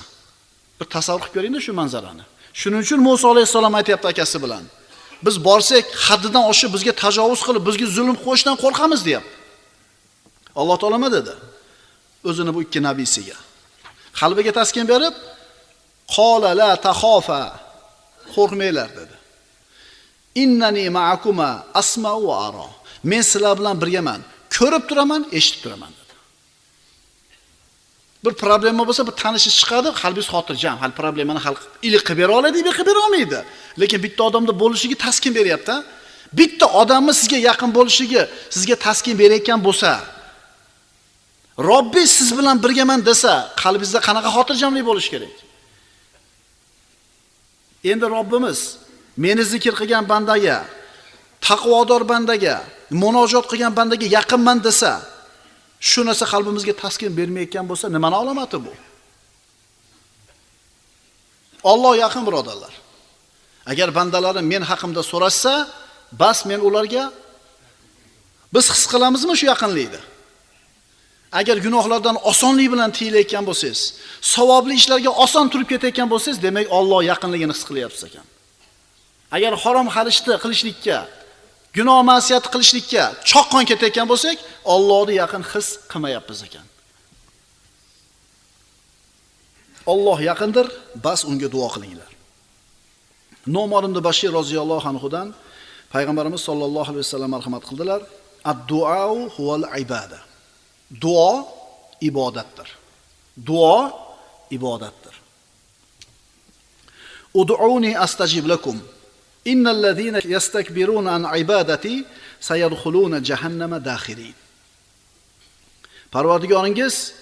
Bir 0.79 0.87
tasavvur 0.95 1.21
qilib 1.23 1.35
ko'ringda 1.37 1.61
shu 1.67 1.73
manzarani. 1.81 2.25
Shuning 2.61 2.81
uchun 2.87 3.01
Musa 3.09 3.27
alayhisalom 3.33 3.75
aytyapti 3.81 4.07
akasi 4.13 4.39
bilan. 4.45 4.65
Biz 5.27 5.37
borsak, 5.49 5.85
haddidan 6.07 6.45
oshib 6.53 6.71
bizga 6.77 6.93
tajovuz 7.03 7.41
qilib, 7.47 7.63
bizga 7.69 7.87
zulm 7.97 8.17
qo'yishdan 8.25 8.57
qo'rqamiz, 8.63 9.01
deyapti. 9.09 9.35
Alloh 10.61 10.77
taolo 10.81 10.97
nima 10.99 11.11
dedi? 11.19 11.33
O'zini 12.29 12.51
bu 12.57 12.61
ikki 12.67 12.81
nabiysiga. 12.89 13.37
Qalbiga 14.21 14.53
taskin 14.59 14.85
berib, 14.93 15.15
qola 16.15 16.51
la 16.61 16.71
taxofa. 16.87 17.43
Qo'rqmanglar 18.35 18.91
dedi. 18.99 19.17
Innani 20.43 20.87
ma'akuma 20.97 21.51
asma'u 21.81 22.23
va 22.29 22.37
ara. 22.49 22.67
Men 23.11 23.23
sizlar 23.31 23.55
bilan 23.61 23.77
birgaman. 23.83 24.21
Ko'rib 24.57 24.85
turaman, 24.91 25.23
eshitib 25.39 25.61
turaman 25.65 25.93
dedi. 25.99 26.15
Bir 28.25 28.35
problema 28.43 28.83
bo'lsa, 28.89 29.03
bir 29.09 29.15
tanishi 29.23 29.51
chiqadi, 29.59 29.89
qalbingiz 30.03 30.29
xotirjam, 30.35 30.77
hal 30.83 30.93
problemani 31.01 31.41
hal 31.47 31.55
iliq 31.87 32.03
qilib 32.09 32.19
bera 32.23 32.33
oladi, 32.39 32.59
deb 32.67 32.75
qilib 32.77 32.89
bera 32.91 33.01
olmaydi. 33.07 33.39
Lekin 33.81 33.99
bitta 34.07 34.23
odamda 34.29 34.53
bo'lishiga 34.63 34.97
taskin 35.07 35.33
beryapti. 35.39 35.77
Bitta 36.39 36.67
odamni 36.81 37.13
sizga 37.21 37.39
yaqin 37.49 37.71
bo'lishiga, 37.79 38.23
sizga 38.57 38.77
taskin 38.87 39.15
berayotgan 39.21 39.61
bo'lsa, 39.67 39.91
Robbi 41.59 42.07
siz 42.07 42.39
bilan 42.39 42.63
birgaman 42.65 43.01
desa, 43.07 43.33
qalbingizda 43.63 44.01
qanaqa 44.09 44.31
xotirjamlik 44.37 44.85
bo'lishi 44.91 45.11
kerak? 45.15 45.35
Endi 47.93 48.07
Robbimiz 48.17 48.61
meni 49.17 49.45
zikr 49.53 49.75
qilgan 49.81 50.05
bandaga, 50.13 50.59
taqvodor 51.47 52.03
bandaga, 52.13 52.57
munojot 53.03 53.47
qilgan 53.51 53.73
bandaga 53.79 54.07
yaqinman 54.17 54.59
desa, 54.67 54.93
shu 55.91 56.01
narsa 56.09 56.25
qalbimizga 56.33 56.75
taskin 56.83 57.13
bermayotgan 57.19 57.65
bo'lsa, 57.71 57.87
nima 57.95 58.09
alomati 58.21 58.59
bu? 58.67 58.73
Alloh 61.73 61.95
yaqin 62.05 62.23
birodarlar. 62.29 62.75
Agar 63.73 63.89
bandalarim 63.99 64.47
men 64.53 64.63
haqimda 64.71 65.03
so'rashsa, 65.13 65.55
bas 66.21 66.39
men 66.51 66.61
ularga 66.69 67.05
biz 68.55 68.67
his 68.71 68.85
qilamizmi 68.93 69.35
shu 69.41 69.47
yaqinlikni? 69.53 70.01
Agar 71.41 71.57
gunohlardan 71.67 72.17
osonlik 72.31 72.69
bilan 72.73 72.91
tiyilayotgan 72.97 73.45
bo'lsangiz, 73.49 73.81
savobli 74.35 74.75
ishlarga 74.81 75.11
oson 75.25 75.47
turib 75.53 75.69
ketayotgan 75.73 76.09
bo'lsangiz, 76.13 76.39
demak 76.47 76.67
Alloh 76.79 77.01
yaqinligini 77.13 77.53
his 77.57 77.65
qilyapsiz 77.69 78.03
ekan. 78.09 78.27
Agar 79.37 79.53
harom 79.63 79.89
xarishni 79.97 80.35
qilishlikka, 80.45 80.99
gunoh 81.77 82.01
ma'siyat 82.11 82.45
qilishlikka 82.53 83.03
choqqon 83.31 83.65
ketayotgan 83.71 84.07
bo'lsak, 84.13 84.37
Allohni 84.75 85.15
yaqin 85.23 85.43
his 85.53 85.67
qilmayapmiz 85.93 86.41
ekan. 86.49 86.67
Alloh 89.93 90.19
yaqindir, 90.31 90.67
bas 91.07 91.21
unga 91.31 91.49
duo 91.55 91.69
qilinglar. 91.75 92.11
Nomor 93.57 93.83
ibn 93.89 93.99
Bashir 94.09 94.31
roziyallohu 94.41 94.87
anhudan 94.93 95.29
payg'ambarimiz 95.95 96.43
sollallohu 96.49 96.89
alayhi 96.93 97.07
vasallam 97.07 97.31
marhamat 97.37 97.63
qildilar. 97.69 98.01
Ad-duau 98.53 99.17
huval 99.35 99.65
ibada. 99.83 100.19
Duo 100.91 101.49
ibodatdir. 102.01 102.69
Duo 103.47 103.93
ibodatdir. 104.51 105.15
Ud'uni 107.35 107.99
astajib 107.99 108.47
lakum. 108.47 108.81
Innal 109.45 109.83
ladina 109.83 110.21
yastakbiruna 110.25 111.11
an 111.17 111.23
ibadati 111.39 112.05
sayadkhuluna 112.41 113.19
jahannama 113.29 113.79
dakhirin. 113.85 114.35
Parvardigoringiz 116.11 117.13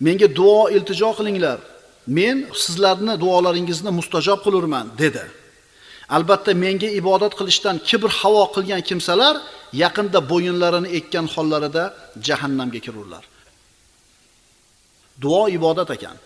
menga 0.00 0.28
duo 0.28 0.68
iltijo 0.68 1.10
qilinglar. 1.18 1.58
Men 2.06 2.36
sizlarni 2.52 3.14
duolaringizni 3.20 3.90
mustajob 3.98 4.40
qilurman 4.44 4.86
dedi. 4.98 5.24
Albatta 6.16 6.52
menga 6.64 6.90
ibodat 7.00 7.32
qilishdan 7.38 7.76
kibr 7.88 8.10
havo 8.20 8.44
qilgan 8.54 8.82
kimsalar 8.88 9.34
yaqinda 9.72 10.18
bo'yinlarini 10.30 10.88
ekkan 10.98 11.26
hollarida 11.34 11.84
jahannamga 12.26 12.80
kirurlar. 12.86 13.24
Duo 15.22 15.48
ibodat 15.48 15.90
ekan. 15.96 16.16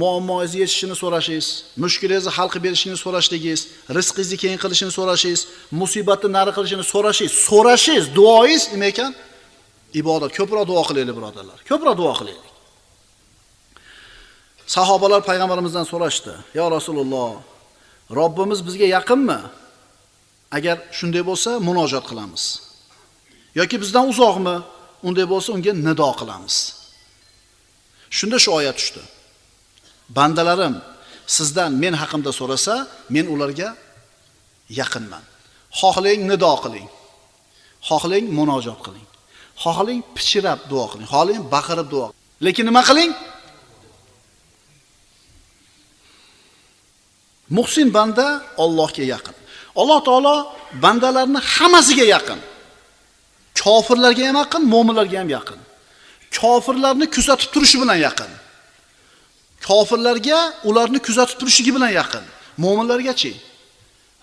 Muammoingizni 0.00 0.58
yechishini 0.64 0.96
so'rashingiz, 1.02 1.48
mushkulingizni 1.82 2.30
hal 2.36 2.48
qilib 2.52 2.64
berishini 2.66 2.96
so'rashligingiz, 3.04 3.60
rizqingizni 3.96 4.36
keng 4.42 4.58
qilishini 4.64 4.92
so'rashingiz, 4.98 5.40
musibatni 5.80 6.28
nari 6.36 6.52
qilishini 6.56 6.84
so'rashingiz, 6.92 7.34
so'rashingiz, 7.48 8.06
duoingiz 8.18 8.62
nima 8.72 8.86
ekan? 8.92 9.12
Ibodat. 10.00 10.30
Ko'proq 10.38 10.64
duo 10.70 10.82
qilaylik, 10.88 11.14
birodarlar. 11.18 11.58
Ko'proq 11.70 11.94
duo 12.00 12.12
qilaylik. 12.18 12.46
Sahobalar 14.76 15.20
payg'ambarimizdan 15.28 15.86
so'rashdi: 15.92 16.32
"Ya 16.58 16.66
Rasululloh, 16.76 17.30
Robbimiz 18.18 18.60
bizga 18.66 18.86
yaqinmi? 18.96 19.38
Agar 20.56 20.76
shunday 20.98 21.22
bo'lsa, 21.30 21.50
munojat 21.68 22.04
qilamiz. 22.10 22.44
Yoki 23.58 23.76
bizdan 23.82 24.04
uzoqmi? 24.12 24.56
Unday 25.08 25.26
bo'lsa, 25.32 25.48
unga 25.56 25.72
nido 25.88 26.10
qilamiz." 26.20 26.56
Shunda 28.16 28.38
shu 28.44 28.50
oyat 28.58 28.76
tushdi. 28.80 29.02
Bandalarim 30.16 30.74
sizdan 31.36 31.72
men 31.82 31.94
haqimda 32.02 32.30
so'rasa, 32.38 32.74
men 33.14 33.26
ularga 33.34 33.68
yaqinman. 34.80 35.24
Xohlang 35.80 36.20
nido 36.30 36.52
qiling. 36.64 36.88
Xohlang 37.88 38.26
munojat 38.38 38.80
qiling. 38.86 39.06
Xohlang 39.62 40.00
pichirab 40.16 40.60
duo 40.70 40.84
qiling. 40.92 41.08
Xohlang 41.14 41.42
baqirib 41.54 41.88
duo. 41.94 42.06
Lekin 42.46 42.64
nima 42.68 42.82
qiling? 42.90 43.12
Muhsin 47.56 47.88
banda 47.96 48.26
Allohga 48.64 49.04
yaqin. 49.14 49.36
Alloh 49.80 50.00
taolo 50.08 50.36
bandalarni 50.84 51.40
hammasiga 51.54 52.04
yaqin. 52.14 52.40
Kofirlarga 53.62 54.24
ham 54.28 54.36
yaqin, 54.42 54.62
mu'minlarga 54.74 55.16
ham 55.22 55.30
yaqin. 55.36 55.60
Kofirlarni 56.38 57.06
kuzatib 57.16 57.48
turishi 57.54 57.76
bilan 57.82 57.98
yaqin. 58.06 58.30
Kofirlarga 59.68 60.38
ularni 60.68 60.98
kuzatib 61.06 61.36
turishligi 61.40 61.72
bilan 61.76 61.92
yaqin. 62.00 62.24
Mu'minlargachi 62.64 63.32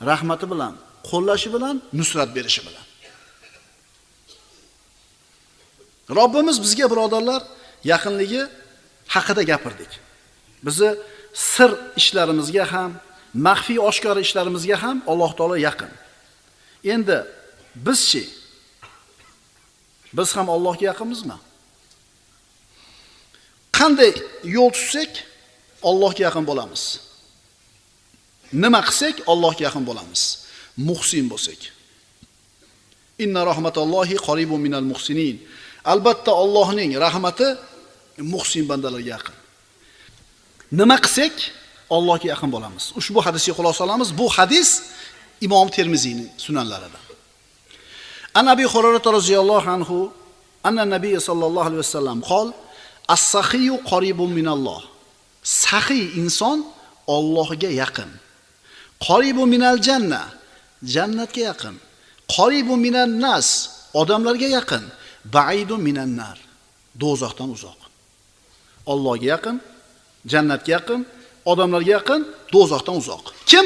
rahmati 0.09 0.45
bilan, 0.51 0.73
qo'llashi 1.09 1.49
bilan, 1.55 1.75
nusrat 1.99 2.29
berishi 2.37 2.61
bilan. 2.67 2.85
Robbimiz 6.17 6.57
bizga 6.63 6.85
birodarlar 6.91 7.41
yaqinligi 7.91 8.41
haqida 9.13 9.43
gapirdik. 9.51 9.91
Bizi 10.65 10.89
sir 11.33 11.71
ishlarimizga 11.99 12.65
ham, 12.73 12.91
maxfiy 13.33 13.79
oshkora 13.79 14.21
ishlarimizga 14.21 14.77
ham 14.83 14.97
Alloh 15.07 15.31
taolo 15.37 15.55
yaqin. 15.55 15.91
Endi 16.83 17.17
bizchi 17.75 18.23
biz 20.13 20.29
ham 20.35 20.49
Allohga 20.49 20.85
yaqinmizmi? 20.91 21.37
Qanday 23.77 24.13
yo'l 24.55 24.71
tutsak 24.77 25.11
Allohga 25.89 26.21
yaqin 26.27 26.45
bo'lamiz. 26.49 26.83
Nima 28.53 28.81
qilsak 28.87 29.15
Allohga 29.31 29.63
yaqin 29.67 29.83
bo'lamiz. 29.89 30.21
Muhsin 30.87 31.25
bo'lsak. 31.31 31.61
Inna 33.23 33.41
rahmatallohi 33.51 34.15
qaribun 34.27 34.59
minal 34.65 34.85
muhsinin. 34.91 35.35
Albatta 35.93 36.31
Allohning 36.43 36.91
rahmati 37.05 37.47
muhsin 38.33 38.63
bandalarga 38.69 39.09
yaqin. 39.15 39.35
Nima 40.79 40.97
qilsak 41.05 41.35
Allohga 41.95 42.27
yaqin 42.34 42.49
bo'lamiz. 42.56 42.84
Ushbu 42.99 43.19
hadisga 43.25 43.54
xulosa 43.58 43.82
olamiz. 43.88 44.10
Bu 44.19 44.27
hadis 44.38 44.69
Imom 45.45 45.67
Termiziyning 45.77 46.30
sunanlaridan. 46.45 47.04
An 48.39 48.45
Abi 48.54 48.65
Hurayra 48.73 49.13
roziyallohu 49.17 49.69
anhu 49.75 49.97
anna 50.67 50.84
Nabiy 50.95 51.15
sallallohu 51.27 51.67
alayhi 51.69 51.84
vasallam 51.86 52.19
qol 52.32 52.47
As-sahiyu 53.15 53.75
qaribun 53.91 54.30
minalloh. 54.39 54.82
Sahiy 55.43 56.06
inson 56.21 56.60
Allohga 57.15 57.69
yaqin. 57.82 58.10
Qaribun 59.08 59.47
minal 59.54 59.77
janna. 59.88 60.23
Jannatga 60.95 61.41
yaqin. 61.49 61.75
Qaribun 62.36 62.80
minan 62.86 63.12
nas. 63.25 63.47
Odamlarga 64.01 64.47
yaqin. 64.58 64.84
Ba'idun 65.36 65.82
minan 65.88 66.12
nar. 66.21 66.38
Do'zaxdan 67.01 67.49
uzoq. 67.56 67.80
Allohga 68.91 69.25
yaqin, 69.34 69.58
jannatga 70.32 70.71
yaqin, 70.77 71.01
odamlarga 71.45 71.91
yaqin, 71.97 72.21
do'zaxdan 72.54 72.95
uzoq. 73.01 73.25
Kim? 73.49 73.65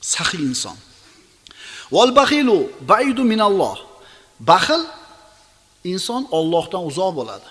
Saxiy 0.00 0.42
inson. 0.50 0.76
Wal 1.94 2.12
baxilu 2.20 2.58
baidu 2.90 3.22
minalloh. 3.32 3.78
Baxil 4.50 4.82
inson 5.92 6.22
Allohdan 6.38 6.82
uzoq 6.90 7.12
bo'ladi. 7.18 7.48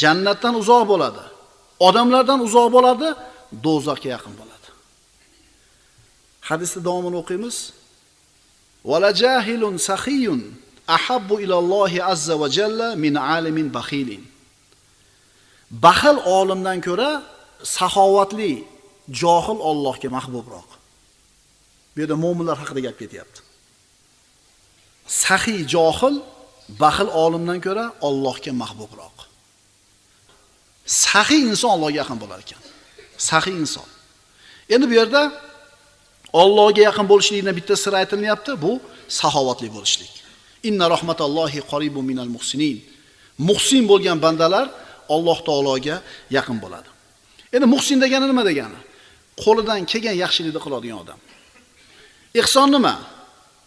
Jannatdan 0.00 0.54
uzoq 0.62 0.84
bo'ladi. 0.92 1.24
Odamlardan 1.88 2.40
uzoq 2.46 2.68
bo'ladi, 2.76 3.08
do'zaxga 3.64 4.08
yaqin 4.16 4.34
bo'ladi. 4.40 4.68
Hadisni 6.48 6.80
davomini 6.86 7.16
o'qiymiz. 7.22 7.56
Wala 8.90 9.10
jahilun 9.22 9.74
saxiyun 9.88 10.40
ahabbu 10.96 11.34
ilallohi 11.44 11.98
azza 12.12 12.34
va 12.40 12.48
jalla 12.58 12.88
min 13.04 13.14
alimin 13.34 13.68
baxilin. 13.76 14.22
Baxil 15.70 16.16
olimdan 16.38 16.78
ko'ra 16.86 17.10
saxovatli 17.74 18.52
johil 19.20 19.58
Allohga 19.70 20.08
mahbubroq. 20.16 20.68
Bu 21.92 21.98
yerda 22.02 22.16
mu'minlar 22.24 22.56
haqida 22.62 22.80
gap 22.86 22.96
ketyapti. 23.02 23.40
Saxiy 25.24 25.60
johil 25.74 26.16
baxil 26.82 27.08
olimdan 27.24 27.58
ko'ra 27.66 27.84
Allohga 28.08 28.52
mahbubroq. 28.62 29.16
Saxiy 31.04 31.42
inson 31.50 31.70
Allohga 31.76 31.98
yaqin 32.02 32.18
bo'lar 32.22 32.38
ekan. 32.44 32.62
Saxiy 33.28 33.56
inson. 33.62 33.88
Endi 34.74 34.86
bu 34.90 34.94
yerda 35.00 35.22
Allohga 36.42 36.82
yaqin 36.88 37.06
bo'lishlikni 37.12 37.52
bitta 37.58 37.74
siri 37.82 37.96
aytilyapti, 38.02 38.52
bu 38.64 38.72
saxovatli 39.20 39.68
bo'lishlik. 39.76 40.12
Inna 40.68 40.86
rahmatallohi 40.94 41.60
qaribun 41.72 42.04
minal 42.10 42.30
muhsinin. 42.36 42.76
Muhsin 43.48 43.82
bo'lgan 43.90 44.18
bandalar 44.24 44.66
Alloh 45.14 45.38
taologa 45.48 45.96
yaqin 46.36 46.58
bo'ladi. 46.64 46.88
Endi 47.54 47.66
muhsin 47.74 47.98
degani 48.04 48.26
nima 48.30 48.44
degani? 48.50 48.78
Qo'lidan 49.44 49.80
kelgan 49.90 50.16
yaxshilikni 50.24 50.60
qiladigan 50.66 50.98
odam. 51.04 51.20
Ihson 52.40 52.68
nima? 52.76 52.94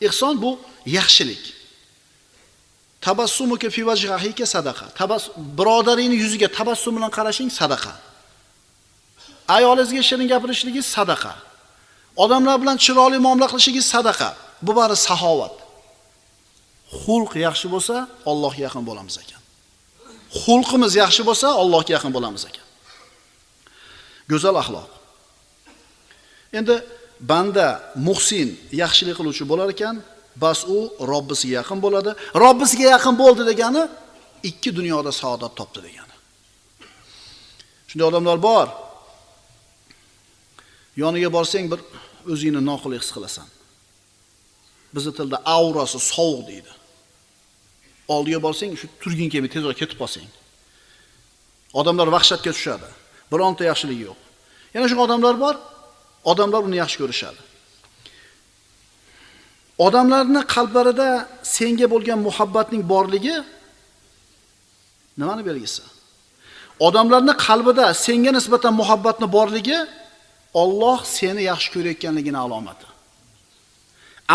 Ihson 0.07 0.33
bu 0.43 0.51
yaxshilik. 0.97 1.43
Tabassumuka 3.05 3.69
fi 3.75 3.81
wajhika 3.89 4.45
sadaqa. 4.55 4.85
birodaringni 5.59 6.17
yuziga 6.23 6.47
tabassum 6.57 6.93
bilan 6.97 7.11
qarashing 7.17 7.49
sadaqa. 7.59 7.93
Ayolingizga 9.55 10.03
shirin 10.09 10.27
gapirishligingiz 10.33 10.87
sadaqa. 10.97 11.33
Odamlar 12.23 12.55
bilan 12.61 12.77
chiroyli 12.85 13.17
muomala 13.25 13.47
qilishingiz 13.51 13.85
sadaqa. 13.95 14.29
Bu 14.65 14.71
bari 14.79 14.95
saxovat. 15.07 15.55
Xulq 17.03 17.31
yaxshi 17.47 17.67
bo'lsa, 17.73 17.95
Allohga 18.31 18.61
yaqin 18.67 18.83
bo'lamiz 18.89 19.15
ekan. 19.23 19.41
Xulqimiz 20.43 20.93
yaxshi 21.03 21.21
bo'lsa, 21.29 21.47
Allohga 21.61 21.91
yaqin 21.97 22.11
bo'lamiz 22.17 22.43
ekan. 22.49 22.65
Go'zal 24.31 24.55
axloq. 24.61 24.89
Endi 26.59 26.75
banda 27.31 27.67
muhsin, 28.07 28.47
yaxshilik 28.81 29.15
qiluvchi 29.19 29.43
bo'lar 29.51 29.67
ekan, 29.75 29.95
bas 30.43 30.59
u 30.75 30.77
Robbisiga 31.11 31.55
yaqin 31.61 31.79
bo'ladi. 31.85 32.11
Robbisiga 32.43 32.85
yaqin 32.95 33.15
bo'ldi 33.21 33.43
degani 33.51 33.83
ikki 34.49 34.69
dunyoda 34.77 35.11
saodat 35.21 35.53
topdi 35.59 35.79
degani. 35.87 36.15
Shunday 37.89 38.07
odamlar 38.11 38.37
bor. 38.49 38.67
Yoniga 41.01 41.29
borsang 41.37 41.65
bir 41.71 41.79
o'zingni 42.33 42.61
noqulay 42.69 42.99
his 43.03 43.11
qilasan. 43.15 43.47
bizni 44.95 45.15
tilda 45.15 45.37
aurasi 45.45 45.99
sovuq 45.99 46.47
deydi. 46.47 46.71
Oldiga 48.07 48.39
borsang 48.45 48.71
shu 48.81 48.87
turging 49.01 49.29
kelmaydi 49.33 49.53
tezroq 49.55 49.77
ketib 49.81 49.97
qolsang. 50.01 50.29
Odamlar 51.79 52.07
vahshatga 52.15 52.51
tushadi. 52.57 52.89
Bironta 53.31 53.63
yaxshiligi 53.71 54.03
yo'q. 54.09 54.19
Yana 54.73 54.85
shu 54.89 54.95
odamlar 55.05 55.35
bor, 55.43 55.55
odamlar 56.31 56.61
uni 56.67 56.77
yaxshi 56.83 56.97
ko'rishadi. 57.01 57.41
Odamlarning 59.85 60.45
qalblarida 60.55 61.07
senga 61.55 61.87
bo'lgan 61.93 62.19
muhabbatning 62.27 62.83
borligi 62.93 63.35
nimani 65.19 65.43
belgisi? 65.49 65.83
Odamlarning 66.87 67.37
qalbida 67.47 67.85
senga 68.05 68.31
nisbatan 68.37 68.73
muhabbatni 68.81 69.27
borligi 69.37 69.79
Alloh 70.63 70.99
seni 71.17 71.41
yaxshi 71.51 71.69
ko'rayotganligini 71.75 72.39
alomati. 72.45 72.85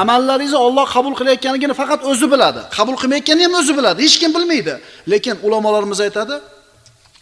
Amallaringizni 0.01 0.59
Alloh 0.67 0.87
qabul 0.95 1.15
qilayotganligini 1.21 1.75
faqat 1.81 2.01
o'zi 2.11 2.27
biladi. 2.33 2.61
Qabul 2.77 2.97
qilmayotganini 3.03 3.45
ham 3.49 3.55
o'zi 3.61 3.73
biladi. 3.79 3.99
Hech 4.07 4.17
kim 4.23 4.31
bilmaydi. 4.37 4.75
Lekin 5.13 5.37
ulamolarimiz 5.47 6.01
aytadi, 6.07 6.35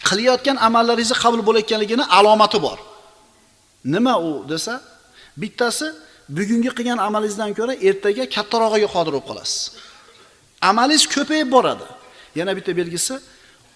qilayotgan 0.08 0.56
amallaringizni 0.66 1.16
qabul 1.22 1.42
bo'layotganligini 1.48 2.04
alomati 2.18 2.58
bor. 2.66 2.78
Nima 3.94 4.14
u 4.28 4.30
desa, 4.52 4.74
bittasi 5.42 5.86
bugungi 6.36 6.70
qilgan 6.78 6.98
amalingizdan 7.08 7.50
ko'ra 7.58 7.74
ertaga 7.88 8.24
kattarog'iga 8.36 8.88
qodir 8.94 9.12
bo'lib 9.14 9.26
qolasiz. 9.30 9.60
Amalingiz 10.70 11.04
ko'payib 11.14 11.48
boradi. 11.56 11.86
Yana 12.38 12.52
bitta 12.58 12.72
belgisi 12.80 13.14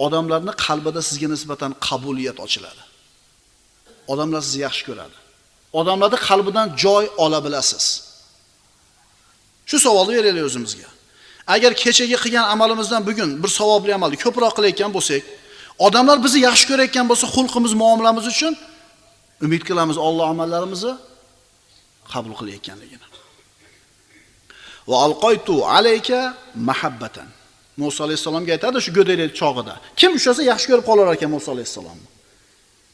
odamlarning 0.06 0.56
qalbida 0.66 1.00
sizga 1.08 1.28
nisbatan 1.34 1.72
qabuliyat 1.86 2.38
ochiladi. 2.44 2.82
Odamlar 4.12 4.40
sizni 4.46 4.60
yaxshi 4.66 4.84
ko'radi. 4.88 5.16
odamlarni 5.80 6.18
qalbidan 6.28 6.66
joy 6.84 7.04
ola 7.24 7.38
bilasiz. 7.46 7.84
Shu 9.70 9.76
savolni 9.86 10.12
beraylik 10.18 10.44
o'zimizga. 10.48 10.88
Agar 11.54 11.72
kechagi 11.82 12.16
qilgan 12.24 12.46
amalimizdan 12.54 13.02
bugun 13.08 13.30
bir 13.42 13.50
savobli 13.58 13.92
amalni 13.98 14.16
ko'proq 14.24 14.52
qilayotgan 14.56 14.90
bo'lsak, 14.96 15.22
odamlar 15.78 16.18
bizni 16.24 16.40
yaxshi 16.48 16.66
ko'rayotgan 16.70 17.06
bo'lsa, 17.10 17.26
xulqimiz, 17.34 17.72
muomalamiz 17.82 18.26
uchun 18.32 18.54
umid 19.46 19.62
qilamiz 19.68 19.96
Alloh 20.06 20.26
amallarimizni 20.34 20.92
qabul 22.12 22.32
qilayotganligini. 22.40 23.06
Va 24.88 24.96
alqoytu 25.06 25.54
alayka 25.76 26.20
mahabbatan. 26.70 27.28
Musa 27.76 28.04
alayhisalomga 28.06 28.52
aytadi 28.56 28.78
shu 28.84 28.90
go'daylik 28.98 29.32
chog'ida. 29.40 29.74
Kim 30.00 30.10
ushlasa 30.18 30.42
yaxshi 30.52 30.66
ko'rib 30.70 30.84
qolar 30.90 31.06
ekan 31.16 31.30
Musa 31.36 31.48
alayhisalomni. 31.54 32.08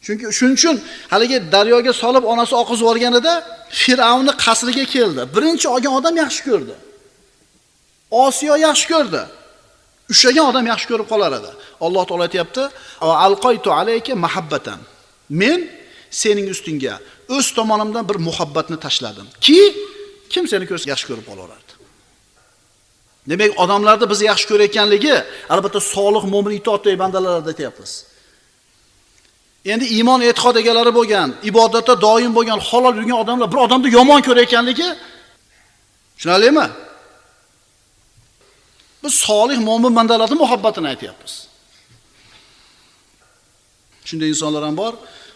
Chunki 0.05 0.25
shuning 0.39 0.57
uchun 0.61 0.77
haligi 1.13 1.39
daryoga 1.55 1.93
solib 2.03 2.25
onasi 2.33 2.55
oqizib 2.63 2.85
yuborganida 2.85 3.33
Fir'avnning 3.83 4.37
qasriga 4.45 4.85
keldi. 4.95 5.23
Birinchi 5.35 5.67
olgan 5.75 5.93
odam 5.99 6.15
yaxshi 6.23 6.43
ko'rdi. 6.49 6.75
Osiyo 8.25 8.55
yaxshi 8.67 8.87
ko'rdi. 8.93 9.23
Ushlagan 10.13 10.45
odam 10.51 10.65
yaxshi 10.73 10.87
ko'rib 10.93 11.09
qolar 11.13 11.33
edi. 11.41 11.51
Alloh 11.87 12.03
taolo 12.09 12.23
aytyapti 12.29 12.63
alqoytu 13.27 13.69
alayka 13.81 14.13
mahabbatan." 14.27 14.79
Men 15.43 15.61
sening 16.23 16.47
ustingga 16.55 16.95
o'z 17.37 17.47
tomonimdan 17.59 18.05
bir 18.11 18.19
muhabbatni 18.29 18.77
tashladim. 18.87 19.27
Ki 19.47 19.61
kim 20.33 20.45
seni 20.53 20.65
ko'rsa 20.71 20.87
yaxshi 20.93 21.07
ko'rib 21.11 21.27
qolaverardi 21.31 21.73
Demak, 23.31 23.51
odamlarni 23.63 24.07
bizni 24.11 24.27
yaxshi 24.33 24.47
ko'rayotganligi 24.51 25.15
albatta 25.55 25.81
solih 25.95 26.25
mo'min 26.35 26.53
itoatdagi 26.61 26.99
bandalarda 27.03 27.51
aytyapmiz. 27.53 27.93
Endi 29.73 29.85
iymon 29.97 30.21
e'tiqod 30.29 30.57
egalari 30.63 30.93
bo'lgan, 30.99 31.29
ibodatda 31.51 31.95
doim 32.07 32.33
bo'lgan, 32.39 32.59
halol 32.69 32.95
yurgan 32.99 33.19
odamlar 33.25 33.49
bir 33.53 33.61
odamni 33.67 33.89
yomon 33.99 34.21
ko'rayotganligi 34.29 34.89
tushunarlimi? 36.17 36.67
Biz 39.05 39.15
solih 39.27 39.59
mo'min 39.69 39.93
bandalarning 39.99 40.41
muhabbatini 40.45 40.89
aytyapmiz. 40.93 41.35
Shunday 44.09 44.29
insonlar 44.35 44.63
ham 44.69 44.77
bor, 44.83 44.95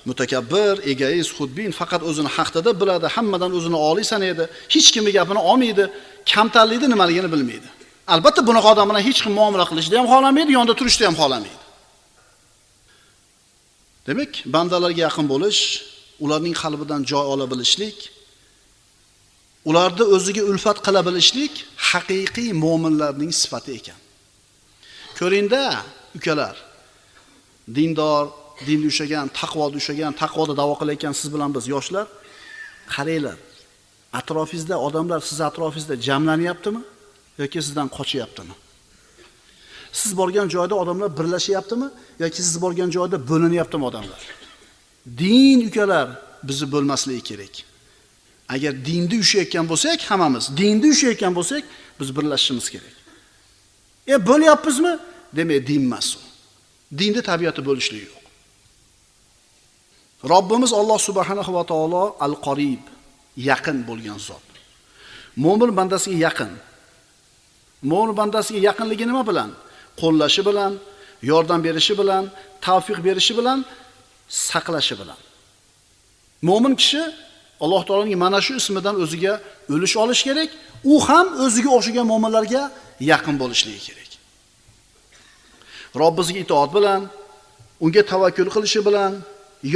mutakabbir, 0.09 0.75
egoist, 0.93 1.33
xudbin, 1.39 1.71
faqat 1.81 2.03
o'zini 2.09 2.31
haqda 2.37 2.71
biladi, 2.81 3.07
hammadan 3.17 3.51
o'zini 3.59 3.79
oliy 3.89 4.07
sanaydi, 4.13 4.45
hech 4.75 4.89
kimning 4.95 5.15
gapini 5.19 5.41
olmaydi, 5.51 5.85
kamtarlikni 6.33 6.89
nimaligini 6.95 7.29
bilmaydi. 7.35 7.69
Albatta 8.15 8.41
bunaqa 8.49 8.69
odam 8.75 8.87
bilan 8.91 9.03
hech 9.09 9.21
kim 9.25 9.33
muomala 9.39 9.65
qilishni 9.71 9.95
ham 10.01 10.07
xohlamaydi, 10.13 10.51
yonida 10.59 10.75
turishni 10.81 11.05
ham 11.09 11.17
xohlamaydi. 11.21 11.65
Demak, 14.09 14.33
bandalarga 14.55 15.01
yaqin 15.07 15.27
bo'lish, 15.33 15.61
ularning 16.25 16.55
qalbidan 16.63 17.01
joy 17.11 17.27
ola 17.33 17.47
bilishlik, 17.53 17.97
ularni 19.69 20.05
o'ziga 20.17 20.43
ulfat 20.51 20.79
qila 20.87 21.01
bilishlik 21.09 21.55
haqiqiy 21.91 22.51
mu'minlarning 22.65 23.33
sifati 23.43 23.71
ekan. 23.79 23.99
Ko'ringda, 25.19 25.63
ukalar, 26.19 26.57
dindor, 27.77 28.25
dinni 28.67 28.87
ushlagan 28.93 29.27
taqvoda 29.41 29.77
ushlagan 29.81 30.13
taqvoda 30.23 30.55
da'vo 30.61 30.75
qilayotgan 30.81 31.15
siz 31.21 31.29
bilan 31.35 31.51
biz 31.57 31.65
yoshlar, 31.75 32.07
qaranglar. 32.95 33.39
Atrofingizda 34.21 34.77
odamlar 34.87 35.21
siz 35.31 35.39
atrofingizda 35.49 35.95
jamlanyaptimi 36.09 36.83
yoki 37.41 37.59
sizdan 37.67 37.89
qochyaptimi? 37.97 38.55
Siz 40.01 40.11
borgan 40.21 40.49
joyda 40.55 40.75
odamlar 40.83 41.09
birlashyaptimi 41.19 41.89
yoki 42.25 42.41
siz 42.49 42.57
borgan 42.65 42.91
joyda 42.97 43.17
bo'linyaptimi 43.31 43.85
odamlar? 43.91 44.21
Din 45.21 45.59
ukalar 45.69 46.07
bizni 46.49 46.67
bo'lmasligi 46.75 47.23
kerak. 47.31 47.55
Agar 48.55 48.73
dinda 48.89 49.17
ushayotgan 49.25 49.65
bo'lsak, 49.71 49.99
hammamiz 50.11 50.45
dinda 50.61 50.87
ushayotgan 50.95 51.33
bo'lsak, 51.39 51.65
biz 51.99 52.09
birlashishimiz 52.17 52.67
kerak. 52.75 52.95
E 54.13 54.15
bo'lyapmizmi? 54.29 54.95
Demak, 55.37 55.67
din 55.67 55.83
emas 55.89 56.09
u. 56.17 56.21
Dinda 56.99 57.21
tabiati 57.31 57.61
bo'lishlik 57.69 58.03
yo'q. 58.07 58.17
Robbimiz 60.33 60.73
Alloh 60.73 60.99
subhanahu 61.09 61.51
va 61.57 61.65
taolo 61.71 62.17
al-Qorib, 62.27 62.83
yaqin 63.51 63.79
bo'lgan 63.89 64.19
zot. 64.29 64.47
Mo'min 65.45 65.71
bandasiga 65.79 66.19
yaqin. 66.27 66.53
Mo'min 67.91 68.15
bandasiga 68.21 68.61
yaqinligi 68.69 69.05
nima 69.11 69.23
bilan? 69.31 69.51
Qo'llashi 70.01 70.43
bilan, 70.49 70.73
yordam 71.31 71.61
berishi 71.67 71.95
bilan, 72.01 72.25
tavfiq 72.67 72.99
berishi 73.07 73.33
bilan, 73.39 73.59
saqlashi 74.49 74.95
bilan. 75.01 75.19
Mo'min 76.49 76.75
kishi 76.81 77.03
Alloh 77.65 77.83
taoloning 77.89 78.19
mana 78.25 78.41
shu 78.47 78.53
ismidan 78.61 78.95
o'ziga 79.05 79.35
o'lish 79.75 79.97
olish 80.03 80.23
kerak, 80.29 80.51
u 80.93 80.95
ham 81.09 81.27
o'ziga 81.45 81.71
o'xshagan 81.77 82.07
mo'minlarga 82.13 82.63
yaqin 83.13 83.37
bo'lishligi 83.43 83.81
kerak. 83.89 84.11
Robbisiga 86.03 86.41
itoat 86.45 86.71
bilan, 86.77 87.01
unga 87.85 88.03
tavakkul 88.13 88.51
qilishi 88.55 88.81
bilan, 88.89 89.13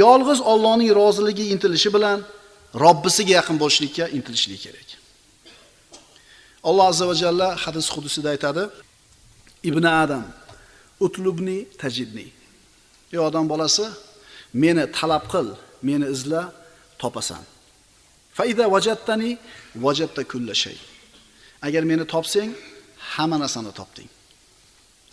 yolg'iz 0.03 0.39
Allohning 0.51 0.91
roziligiga 1.01 1.49
intilishi 1.55 1.89
bilan 1.95 2.17
Robbisiga 2.83 3.31
yaqin 3.39 3.57
bo'lishlikka 3.61 4.05
intilishligi 4.17 4.61
kerak. 4.65 4.89
Alloh 6.69 6.85
azza 6.91 7.05
va 7.09 7.15
jalla 7.23 7.47
hadis 7.63 7.87
qudusida 7.95 8.27
aytadi: 8.35 8.63
Ibn 9.69 9.83
Adam, 10.03 10.25
utlubni 11.05 11.57
tajidni. 11.81 12.27
Ey 13.13 13.19
odam 13.27 13.45
bolasi, 13.51 13.85
meni 14.63 14.83
talab 14.97 15.23
qil, 15.33 15.47
meni 15.87 16.05
izla, 16.15 16.41
topasan. 17.01 17.43
Faida 18.37 18.67
wajadtani 18.67 19.37
kulla 20.31 20.53
shay. 20.53 20.77
Agar 21.61 21.83
meni 21.83 22.05
topsang, 22.05 22.53
hamma 23.15 23.37
narsani 23.37 23.73
topding. 23.73 24.09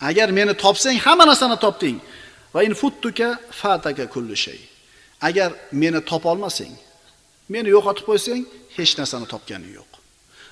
Agar 0.01 0.29
meni 0.31 0.53
topsang, 0.53 0.97
hamma 0.97 1.25
narsani 1.25 1.59
topding. 1.59 1.99
Va 2.53 2.63
in 2.63 2.73
futtuka 2.73 3.37
fataka 3.51 4.07
kullu 4.07 4.35
shay. 4.35 4.59
Agar 5.21 5.53
meni 5.71 6.01
topolmasang, 6.01 6.75
meni 7.49 7.69
yo'qotib 7.69 8.05
qo'ysang, 8.09 8.45
hech 8.75 8.95
narsani 8.97 9.27
topganing 9.27 9.73
yo'q. 9.79 9.91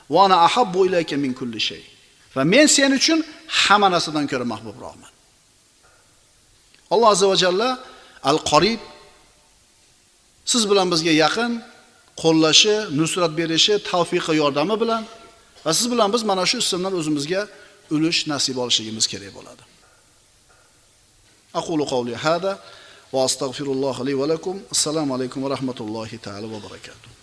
Va 0.10 0.25
ana 0.25 0.36
ahabbu 0.47 0.86
ilayka 0.88 1.17
min 1.17 1.34
kulli 1.34 1.60
shay. 1.60 1.84
Va 2.36 2.43
men 2.45 2.67
sen 2.67 2.91
uchun 2.91 3.19
hamma 3.47 3.89
narsadan 3.89 4.27
ko'ra 4.32 4.45
mahbubroqman. 4.53 5.12
Alloh 6.93 7.10
azza 7.13 7.27
va 7.32 7.36
jalla 7.36 7.69
al-Qorib 8.32 8.80
siz 10.45 10.63
bilan 10.69 10.88
bizga 10.93 11.13
yaqin 11.23 11.51
qo'llashi, 12.23 12.75
nusrat 12.99 13.34
berishi, 13.39 13.73
tavfiqi 13.91 14.34
yordami 14.41 14.75
bilan 14.84 15.03
va 15.65 15.71
siz 15.77 15.88
bilan 15.93 16.10
biz 16.15 16.23
mana 16.30 16.43
shu 16.49 16.58
ismdan 16.63 16.93
o'zimizga 16.99 17.41
ulush 17.95 18.19
nasib 18.32 18.58
olishligimiz 18.63 19.06
kerak 19.12 19.32
bo'ladi. 19.38 19.63
Aqulu 21.60 21.84
qawli 21.93 22.13
hada 22.25 22.53
va 23.13 23.19
astagfirulloh 23.27 23.95
li 24.08 24.13
va 24.21 24.25
lakum. 24.34 24.56
Assalomu 24.75 25.12
alaykum 25.17 25.39
va 25.45 25.49
rahmatullohi 25.56 26.17
ta'ala 26.25 26.47
va 26.53 26.60
barakatuh. 26.67 27.16